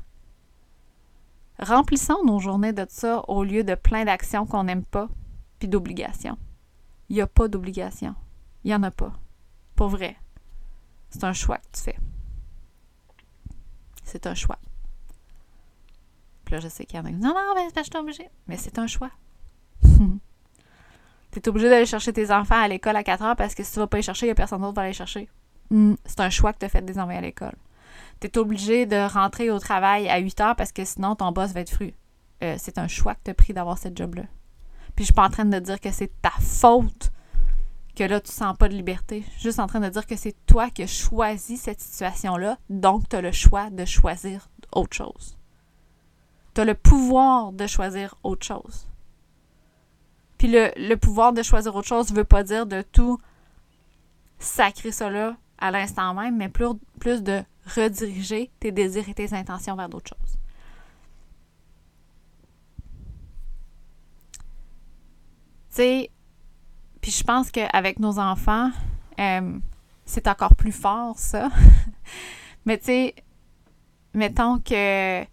Remplissons 1.60 2.24
nos 2.26 2.40
journées 2.40 2.74
de 2.74 2.86
ça 2.90 3.24
au 3.28 3.44
lieu 3.44 3.64
de 3.64 3.76
plein 3.76 4.04
d'actions 4.04 4.46
qu'on 4.46 4.64
n'aime 4.64 4.84
pas, 4.84 5.10
puis 5.60 5.68
d'obligations. 5.68 6.38
Il 7.10 7.16
n'y 7.16 7.22
a 7.22 7.28
pas 7.28 7.48
d'obligation. 7.48 8.16
Il 8.64 8.70
n'y 8.70 8.76
en 8.76 8.84
a 8.84 8.92
pas. 8.92 9.14
Pour 9.76 9.90
vrai. 9.90 10.18
C'est 11.10 11.24
un 11.24 11.34
choix 11.34 11.58
que 11.58 11.68
tu 11.74 11.82
fais. 11.82 12.00
C'est 14.04 14.28
un 14.28 14.34
choix. 14.34 14.58
Puis 16.52 16.58
là, 16.58 16.60
je 16.60 16.68
sais 16.68 16.84
qu'il 16.86 16.98
y 16.98 17.02
en 17.02 17.06
a 17.06 17.08
qui 17.08 17.16
disent 17.16 17.24
Non, 17.24 17.34
non, 17.34 17.54
mais 17.56 17.70
je 17.74 17.82
suis 17.82 17.98
obligée. 17.98 18.30
Mais 18.48 18.58
c'est 18.58 18.78
un 18.78 18.88
choix. 18.88 19.10
tu 19.84 21.40
es 21.40 21.48
obligé 21.48 21.70
d'aller 21.70 21.86
chercher 21.86 22.12
tes 22.12 22.30
enfants 22.30 22.62
à 22.62 22.68
l'école 22.68 22.98
à 22.98 23.04
4 23.04 23.24
heures 23.24 23.36
parce 23.38 23.56
que 23.56 23.64
si 23.64 23.72
tu 23.72 23.80
ne 23.80 23.84
vas 23.84 23.88
pas 23.88 23.98
les 23.98 24.04
chercher, 24.04 24.26
il 24.26 24.30
n'y 24.30 24.34
a 24.34 24.36
personne 24.36 24.60
d'autre 24.60 24.74
qui 24.74 24.82
va 24.82 24.88
les 24.88 24.94
chercher. 24.94 25.30
Hmm, 25.70 25.94
c'est 26.06 26.20
un 26.20 26.30
choix 26.30 26.52
que 26.52 26.60
tu 26.60 26.66
as 26.66 26.70
fait 26.70 26.82
de 26.82 26.92
les 26.92 27.00
envoyer 27.00 27.20
à 27.20 27.22
l'école 27.22 27.56
tu 28.22 28.28
es 28.28 28.38
obligé 28.38 28.86
de 28.86 29.12
rentrer 29.12 29.50
au 29.50 29.58
travail 29.58 30.08
à 30.08 30.20
8 30.20 30.42
heures 30.42 30.56
parce 30.56 30.72
que 30.72 30.86
sinon 30.86 31.16
ton 31.16 31.32
boss 31.32 31.54
va 31.54 31.62
être 31.62 31.72
fru. 31.72 31.94
Euh, 32.44 32.56
c'est 32.60 32.78
un 32.78 32.88
choix 32.88 33.16
que 33.16 33.22
tu 33.26 33.32
as 33.32 33.34
pris 33.34 33.54
d'avoir 33.54 33.78
cette 33.78 33.98
job-là. 33.98 34.24
Puis 34.96 35.04
je 35.04 35.06
suis 35.06 35.14
pas 35.14 35.26
en 35.26 35.30
train 35.30 35.46
de 35.46 35.60
dire 35.60 35.80
que 35.80 35.92
c'est 35.92 36.12
ta 36.22 36.32
faute 36.40 37.12
que 37.96 38.04
là, 38.04 38.22
tu 38.22 38.32
sens 38.32 38.56
pas 38.58 38.70
de 38.70 38.76
liberté. 38.76 39.24
Je 39.26 39.32
suis 39.32 39.42
juste 39.42 39.60
en 39.60 39.68
train 39.68 39.80
de 39.80 39.90
dire 39.90 40.06
que 40.06 40.16
c'est 40.16 40.36
toi 40.46 40.70
qui 40.70 40.84
as 40.84 40.88
choisi 40.88 41.58
cette 41.58 41.82
situation-là, 41.82 42.58
donc 42.70 43.10
tu 43.10 43.16
as 43.16 43.22
le 43.22 43.32
choix 43.32 43.70
de 43.70 43.86
choisir 43.86 44.50
autre 44.72 44.96
chose. 44.96 45.38
Tu 46.54 46.62
as 46.62 46.66
le 46.66 46.74
pouvoir 46.74 47.54
de 47.54 47.68
choisir 47.68 48.16
autre 48.24 48.46
chose. 48.46 48.88
Puis 50.38 50.48
le, 50.48 50.72
le 50.76 50.96
pouvoir 50.96 51.34
de 51.34 51.44
choisir 51.44 51.76
autre 51.76 51.88
chose 51.88 52.12
ne 52.12 52.16
veut 52.16 52.24
pas 52.24 52.44
dire 52.44 52.66
de 52.66 52.82
tout 52.82 53.20
sacrer 54.40 54.90
là 55.02 55.36
à 55.60 55.72
l'instant 55.72 56.14
même, 56.14 56.38
mais 56.38 56.50
plus, 56.50 56.74
plus 57.00 57.22
de 57.22 57.44
rediriger 57.76 58.50
tes 58.60 58.72
désirs 58.72 59.08
et 59.08 59.14
tes 59.14 59.34
intentions 59.34 59.76
vers 59.76 59.88
d'autres 59.88 60.16
choses. 60.16 60.38
Tu 65.70 65.78
sais, 65.78 66.12
puis 67.00 67.12
je 67.12 67.24
pense 67.24 67.52
qu'avec 67.52 68.00
nos 68.00 68.20
enfants, 68.20 68.72
euh, 69.20 69.60
c'est 70.06 70.28
encore 70.28 70.56
plus 70.56 70.72
fort, 70.72 71.18
ça. 71.18 71.50
Mais 72.66 72.78
tu 72.78 72.86
sais, 72.86 73.16
mettons 74.14 74.60
que 74.60 75.24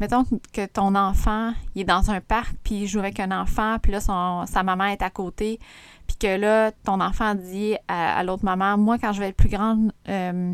mettons 0.00 0.24
que 0.52 0.66
ton 0.66 0.94
enfant, 0.94 1.52
il 1.74 1.82
est 1.82 1.84
dans 1.84 2.10
un 2.10 2.20
parc, 2.20 2.56
puis 2.62 2.82
il 2.82 2.86
joue 2.86 2.98
avec 2.98 3.20
un 3.20 3.30
enfant, 3.30 3.78
puis 3.80 3.92
là, 3.92 4.00
son, 4.00 4.44
sa 4.46 4.62
maman 4.62 4.86
est 4.86 5.02
à 5.02 5.10
côté, 5.10 5.58
puis 6.06 6.16
que 6.16 6.36
là, 6.36 6.72
ton 6.84 7.00
enfant 7.00 7.34
dit 7.34 7.76
à, 7.88 8.22
l'autre 8.22 8.44
maman, 8.44 8.76
moi, 8.76 8.98
quand 8.98 9.12
je 9.12 9.20
vais 9.20 9.28
être 9.28 9.36
plus 9.36 9.48
grande, 9.48 9.92
euh, 10.08 10.52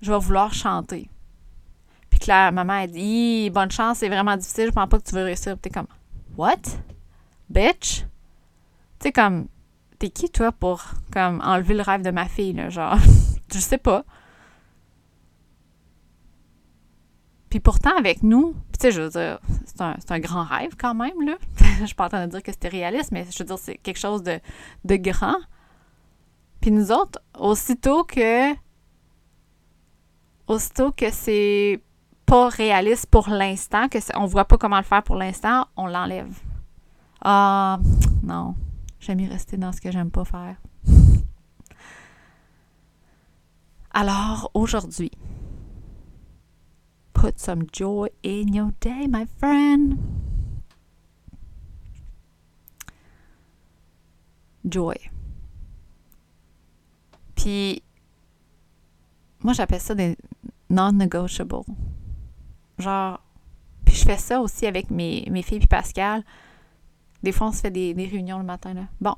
je 0.00 0.12
vais 0.12 0.18
vouloir 0.18 0.52
chanter. 0.54 1.08
Puis 2.10 2.20
que 2.20 2.28
la 2.28 2.50
maman, 2.50 2.72
a 2.74 2.86
dit, 2.86 3.50
bonne 3.50 3.70
chance, 3.70 3.98
c'est 3.98 4.08
vraiment 4.08 4.36
difficile, 4.36 4.66
je 4.66 4.72
pense 4.72 4.88
pas 4.88 4.98
que 4.98 5.04
tu 5.04 5.14
veux 5.14 5.24
réussir. 5.24 5.58
T'es 5.58 5.70
comme, 5.70 5.86
what? 6.36 6.56
Bitch? 7.50 8.04
Sais, 9.00 9.12
comme, 9.12 9.48
t'es 9.98 10.10
qui, 10.10 10.30
toi, 10.30 10.50
pour, 10.52 10.82
comme, 11.12 11.40
enlever 11.44 11.74
le 11.74 11.82
rêve 11.82 12.02
de 12.02 12.10
ma 12.10 12.26
fille, 12.26 12.54
là, 12.54 12.70
genre, 12.70 12.96
je 13.52 13.58
sais 13.58 13.78
pas. 13.78 14.04
Puis 17.50 17.60
pourtant, 17.60 17.96
avec 17.96 18.22
nous, 18.22 18.54
tu 18.78 18.82
sais, 18.82 18.92
je 18.92 19.02
veux 19.02 19.10
dire, 19.10 19.40
c'est 19.64 19.80
un, 19.80 19.96
un, 20.08 20.18
grand 20.20 20.44
rêve 20.44 20.76
quand 20.78 20.94
même, 20.94 21.20
là. 21.26 21.34
je 21.80 21.86
suis 21.86 21.94
pas 21.94 22.06
en 22.06 22.08
train 22.08 22.26
de 22.26 22.30
dire 22.30 22.42
que 22.42 22.52
c'était 22.52 22.68
réaliste, 22.68 23.10
mais 23.10 23.26
je 23.28 23.38
veux 23.38 23.44
dire, 23.44 23.58
c'est 23.58 23.76
quelque 23.76 23.98
chose 23.98 24.22
de, 24.22 24.38
de 24.84 24.96
grand. 24.96 25.36
Puis 26.60 26.70
nous 26.70 26.92
autres, 26.92 27.20
aussitôt 27.36 28.04
que 28.04 28.54
aussitôt 30.46 30.92
que 30.92 31.10
c'est 31.10 31.82
pas 32.24 32.48
réaliste 32.48 33.06
pour 33.06 33.28
l'instant, 33.28 33.88
que 33.88 33.98
on 34.16 34.26
voit 34.26 34.44
pas 34.44 34.58
comment 34.58 34.78
le 34.78 34.84
faire 34.84 35.02
pour 35.02 35.16
l'instant, 35.16 35.66
on 35.76 35.86
l'enlève. 35.86 36.38
Ah, 37.22 37.78
non. 38.22 38.54
J'aime 39.00 39.20
y 39.20 39.26
rester 39.26 39.56
dans 39.56 39.72
ce 39.72 39.80
que 39.80 39.90
j'aime 39.90 40.10
pas 40.10 40.24
faire. 40.24 40.56
Alors, 43.92 44.50
aujourd'hui, 44.54 45.10
put 47.18 47.40
some 47.40 47.66
joy 47.72 48.08
in 48.22 48.52
your 48.52 48.70
day, 48.78 49.08
my 49.08 49.26
friend. 49.38 49.98
Joy. 54.64 54.94
Puis, 57.34 57.82
moi, 59.40 59.52
j'appelle 59.52 59.80
ça 59.80 59.96
des 59.96 60.16
non-negotiable. 60.70 61.62
Genre, 62.78 63.20
puis 63.84 63.96
je 63.96 64.04
fais 64.04 64.16
ça 64.16 64.40
aussi 64.40 64.66
avec 64.66 64.90
mes, 64.90 65.26
mes 65.28 65.42
filles 65.42 65.58
puis 65.58 65.66
Pascal. 65.66 66.22
Des 67.24 67.32
fois, 67.32 67.48
on 67.48 67.52
se 67.52 67.62
fait 67.62 67.70
des, 67.72 67.94
des 67.94 68.06
réunions 68.06 68.38
le 68.38 68.44
matin. 68.44 68.74
Là. 68.74 68.82
Bon, 69.00 69.16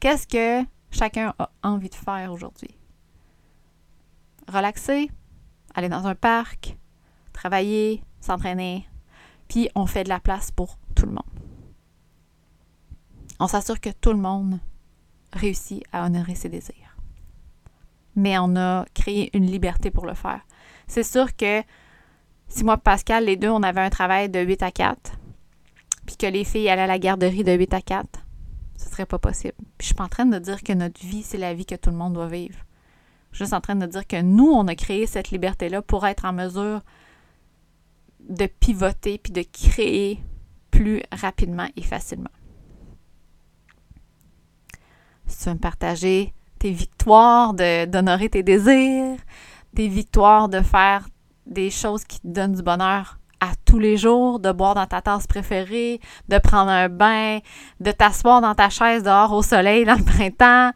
qu'est-ce 0.00 0.26
que 0.26 0.66
chacun 0.90 1.32
a 1.38 1.50
envie 1.62 1.90
de 1.90 1.94
faire 1.94 2.32
aujourd'hui? 2.32 2.76
Relaxer, 4.48 5.10
aller 5.74 5.88
dans 5.88 6.06
un 6.08 6.16
parc, 6.16 6.76
travailler, 7.36 8.02
s'entraîner, 8.20 8.88
puis 9.48 9.68
on 9.74 9.86
fait 9.86 10.04
de 10.04 10.08
la 10.08 10.18
place 10.18 10.50
pour 10.50 10.78
tout 10.94 11.06
le 11.06 11.12
monde. 11.12 11.22
On 13.38 13.46
s'assure 13.46 13.80
que 13.80 13.90
tout 13.90 14.12
le 14.12 14.18
monde 14.18 14.58
réussit 15.32 15.84
à 15.92 16.04
honorer 16.04 16.34
ses 16.34 16.48
désirs. 16.48 16.96
Mais 18.16 18.38
on 18.38 18.56
a 18.56 18.86
créé 18.94 19.30
une 19.36 19.46
liberté 19.46 19.90
pour 19.90 20.06
le 20.06 20.14
faire. 20.14 20.40
C'est 20.86 21.04
sûr 21.04 21.36
que 21.36 21.62
si 22.48 22.64
moi 22.64 22.78
Pascal, 22.78 23.26
les 23.26 23.36
deux, 23.36 23.50
on 23.50 23.62
avait 23.62 23.82
un 23.82 23.90
travail 23.90 24.30
de 24.30 24.40
8 24.40 24.62
à 24.62 24.70
4, 24.70 25.12
puis 26.06 26.16
que 26.16 26.26
les 26.26 26.44
filles 26.44 26.68
allaient 26.68 26.82
à 26.82 26.86
la 26.86 26.98
garderie 26.98 27.44
de 27.44 27.52
8 27.52 27.74
à 27.74 27.82
4, 27.82 28.08
ce 28.76 28.88
serait 28.88 29.06
pas 29.06 29.18
possible. 29.18 29.54
Puis 29.76 29.80
je 29.80 29.86
suis 29.86 29.94
pas 29.94 30.04
en 30.04 30.08
train 30.08 30.26
de 30.26 30.38
dire 30.38 30.62
que 30.62 30.72
notre 30.72 31.00
vie, 31.04 31.22
c'est 31.22 31.38
la 31.38 31.52
vie 31.52 31.66
que 31.66 31.74
tout 31.74 31.90
le 31.90 31.96
monde 31.96 32.14
doit 32.14 32.28
vivre. 32.28 32.58
Je 33.32 33.36
suis 33.36 33.44
juste 33.44 33.52
en 33.52 33.60
train 33.60 33.76
de 33.76 33.84
dire 33.84 34.06
que 34.06 34.22
nous, 34.22 34.48
on 34.48 34.66
a 34.68 34.74
créé 34.74 35.06
cette 35.06 35.30
liberté-là 35.30 35.82
pour 35.82 36.06
être 36.06 36.24
en 36.24 36.32
mesure 36.32 36.80
de 38.28 38.46
pivoter 38.46 39.18
puis 39.18 39.32
de 39.32 39.42
créer 39.42 40.20
plus 40.70 41.02
rapidement 41.12 41.68
et 41.76 41.82
facilement. 41.82 42.30
Si 45.26 45.38
tu 45.38 45.48
veux 45.48 45.54
me 45.54 45.60
partager 45.60 46.34
tes 46.58 46.70
victoires, 46.70 47.54
d'honorer 47.54 48.28
tes 48.28 48.42
désirs, 48.42 49.18
tes 49.74 49.88
victoires 49.88 50.48
de 50.48 50.60
faire 50.60 51.08
des 51.46 51.70
choses 51.70 52.04
qui 52.04 52.20
te 52.20 52.28
donnent 52.28 52.54
du 52.54 52.62
bonheur 52.62 53.18
à 53.40 53.52
tous 53.64 53.78
les 53.78 53.96
jours, 53.96 54.40
de 54.40 54.50
boire 54.52 54.74
dans 54.74 54.86
ta 54.86 55.02
tasse 55.02 55.26
préférée, 55.26 56.00
de 56.28 56.38
prendre 56.38 56.70
un 56.70 56.88
bain, 56.88 57.38
de 57.80 57.92
t'asseoir 57.92 58.40
dans 58.40 58.54
ta 58.54 58.70
chaise 58.70 59.02
dehors 59.02 59.32
au 59.32 59.42
soleil 59.42 59.84
dans 59.84 59.96
le 59.96 60.04
printemps, 60.04 60.72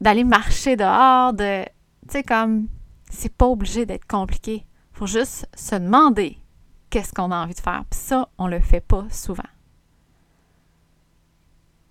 d'aller 0.00 0.24
marcher 0.24 0.76
dehors, 0.76 1.32
de... 1.32 1.64
Tu 2.08 2.18
sais, 2.18 2.22
comme, 2.22 2.68
c'est 3.10 3.34
pas 3.34 3.46
obligé 3.46 3.86
d'être 3.86 4.06
compliqué. 4.06 4.64
Juste 5.06 5.48
se 5.54 5.74
demander 5.76 6.38
qu'est-ce 6.90 7.12
qu'on 7.12 7.30
a 7.30 7.42
envie 7.42 7.54
de 7.54 7.60
faire. 7.60 7.84
Puis 7.90 8.00
ça, 8.00 8.28
on 8.38 8.46
le 8.46 8.60
fait 8.60 8.80
pas 8.80 9.06
souvent. 9.10 9.42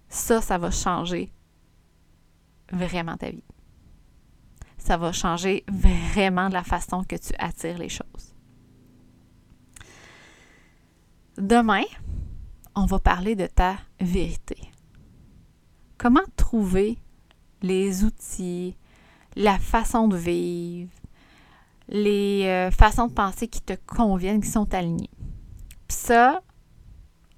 Ça, 0.10 0.42
ça 0.42 0.58
va 0.58 0.72
changer 0.72 1.32
vraiment 2.72 3.18
ta 3.18 3.30
vie 3.30 3.44
ça 4.82 4.98
va 4.98 5.12
changer 5.12 5.64
vraiment 5.70 6.50
la 6.50 6.64
façon 6.64 7.04
que 7.04 7.16
tu 7.16 7.34
attires 7.38 7.78
les 7.78 7.90
choses. 7.90 8.36
Demain, 11.38 11.84
on 12.76 12.86
va 12.86 13.00
parler 13.00 13.36
de 13.36 13.46
ta 13.46 13.78
vérité. 14.00 14.58
Comment 15.98 16.24
trouver 16.36 16.98
les 17.62 18.04
outils, 18.04 18.76
la 19.36 19.60
façon 19.60 20.08
de 20.08 20.18
vivre, 20.18 20.92
les 21.92 22.46
euh, 22.46 22.72
façons 22.72 23.08
de 23.08 23.14
penser 23.14 23.48
qui 23.48 23.62
te 23.62 23.74
conviennent, 23.86 24.42
qui 24.42 24.50
sont 24.50 24.74
alignées. 24.74 25.10
Puis 25.88 25.98
ça, 25.98 26.42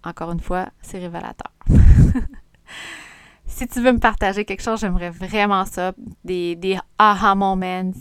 encore 0.04 0.32
une 0.32 0.39
fois, 0.39 0.70
c'est 0.82 1.00
révélateur. 1.00 1.52
si 3.46 3.68
tu 3.68 3.82
veux 3.82 3.92
me 3.92 4.00
partager 4.00 4.46
quelque 4.46 4.62
chose, 4.62 4.80
j'aimerais 4.80 5.10
vraiment 5.10 5.66
ça. 5.66 5.94
Des, 6.24 6.56
des 6.56 6.78
aha 7.00 7.36
moments. 7.36 7.92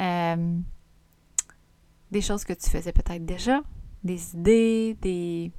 Euh, 0.00 0.56
des 2.10 2.20
choses 2.20 2.44
que 2.44 2.52
tu 2.52 2.70
faisais 2.70 2.92
peut-être 2.92 3.26
déjà. 3.26 3.60
Des 4.04 4.34
idées, 4.34 4.96
des. 5.00 5.50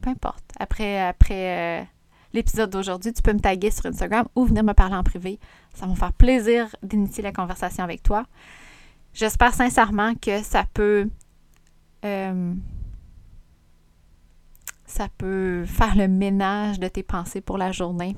Peu 0.00 0.10
importe. 0.10 0.44
Après, 0.58 1.00
après 1.00 1.80
euh, 1.80 1.84
l'épisode 2.32 2.70
d'aujourd'hui, 2.70 3.12
tu 3.12 3.22
peux 3.22 3.32
me 3.32 3.40
taguer 3.40 3.70
sur 3.70 3.86
Instagram 3.86 4.26
ou 4.34 4.44
venir 4.44 4.62
me 4.62 4.72
parler 4.72 4.94
en 4.94 5.02
privé. 5.02 5.38
Ça 5.74 5.84
va 5.84 5.92
me 5.92 5.96
faire 5.96 6.12
plaisir 6.12 6.74
d'initier 6.82 7.22
la 7.22 7.32
conversation 7.32 7.84
avec 7.84 8.02
toi. 8.02 8.24
J'espère 9.12 9.54
sincèrement 9.54 10.14
que 10.14 10.42
ça 10.42 10.64
peut. 10.72 11.08
Euh, 12.04 12.54
ça 14.86 15.08
peut 15.18 15.64
faire 15.66 15.96
le 15.96 16.08
ménage 16.08 16.80
de 16.80 16.88
tes 16.88 17.02
pensées 17.02 17.40
pour 17.40 17.58
la 17.58 17.70
journée 17.72 18.16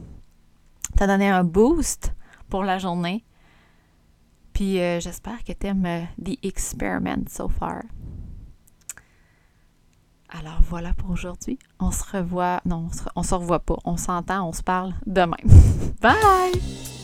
t'as 0.97 1.07
donné 1.07 1.29
un 1.29 1.45
boost 1.45 2.15
pour 2.49 2.65
la 2.65 2.79
journée. 2.79 3.25
Puis 4.53 4.81
euh, 4.81 5.01
j'espère 5.01 5.43
que 5.45 5.53
tu 5.53 5.67
aimes 5.67 5.87
euh, 5.87 6.05
The 6.23 6.39
Experiment 6.45 7.29
so 7.29 7.49
far. 7.49 7.83
Alors 10.29 10.61
voilà 10.63 10.95
pour 10.95 11.11
aujourd'hui. 11.11 11.59
On 11.79 11.91
se 11.91 12.05
revoit. 12.17 12.61
Non, 12.65 12.89
on 12.89 12.93
se, 12.93 13.03
on 13.17 13.23
se 13.23 13.35
revoit 13.35 13.61
pas. 13.61 13.77
On 13.85 13.97
s'entend, 13.97 14.49
on 14.49 14.53
se 14.53 14.63
parle 14.63 14.95
demain. 15.07 15.37
Bye! 16.01 17.02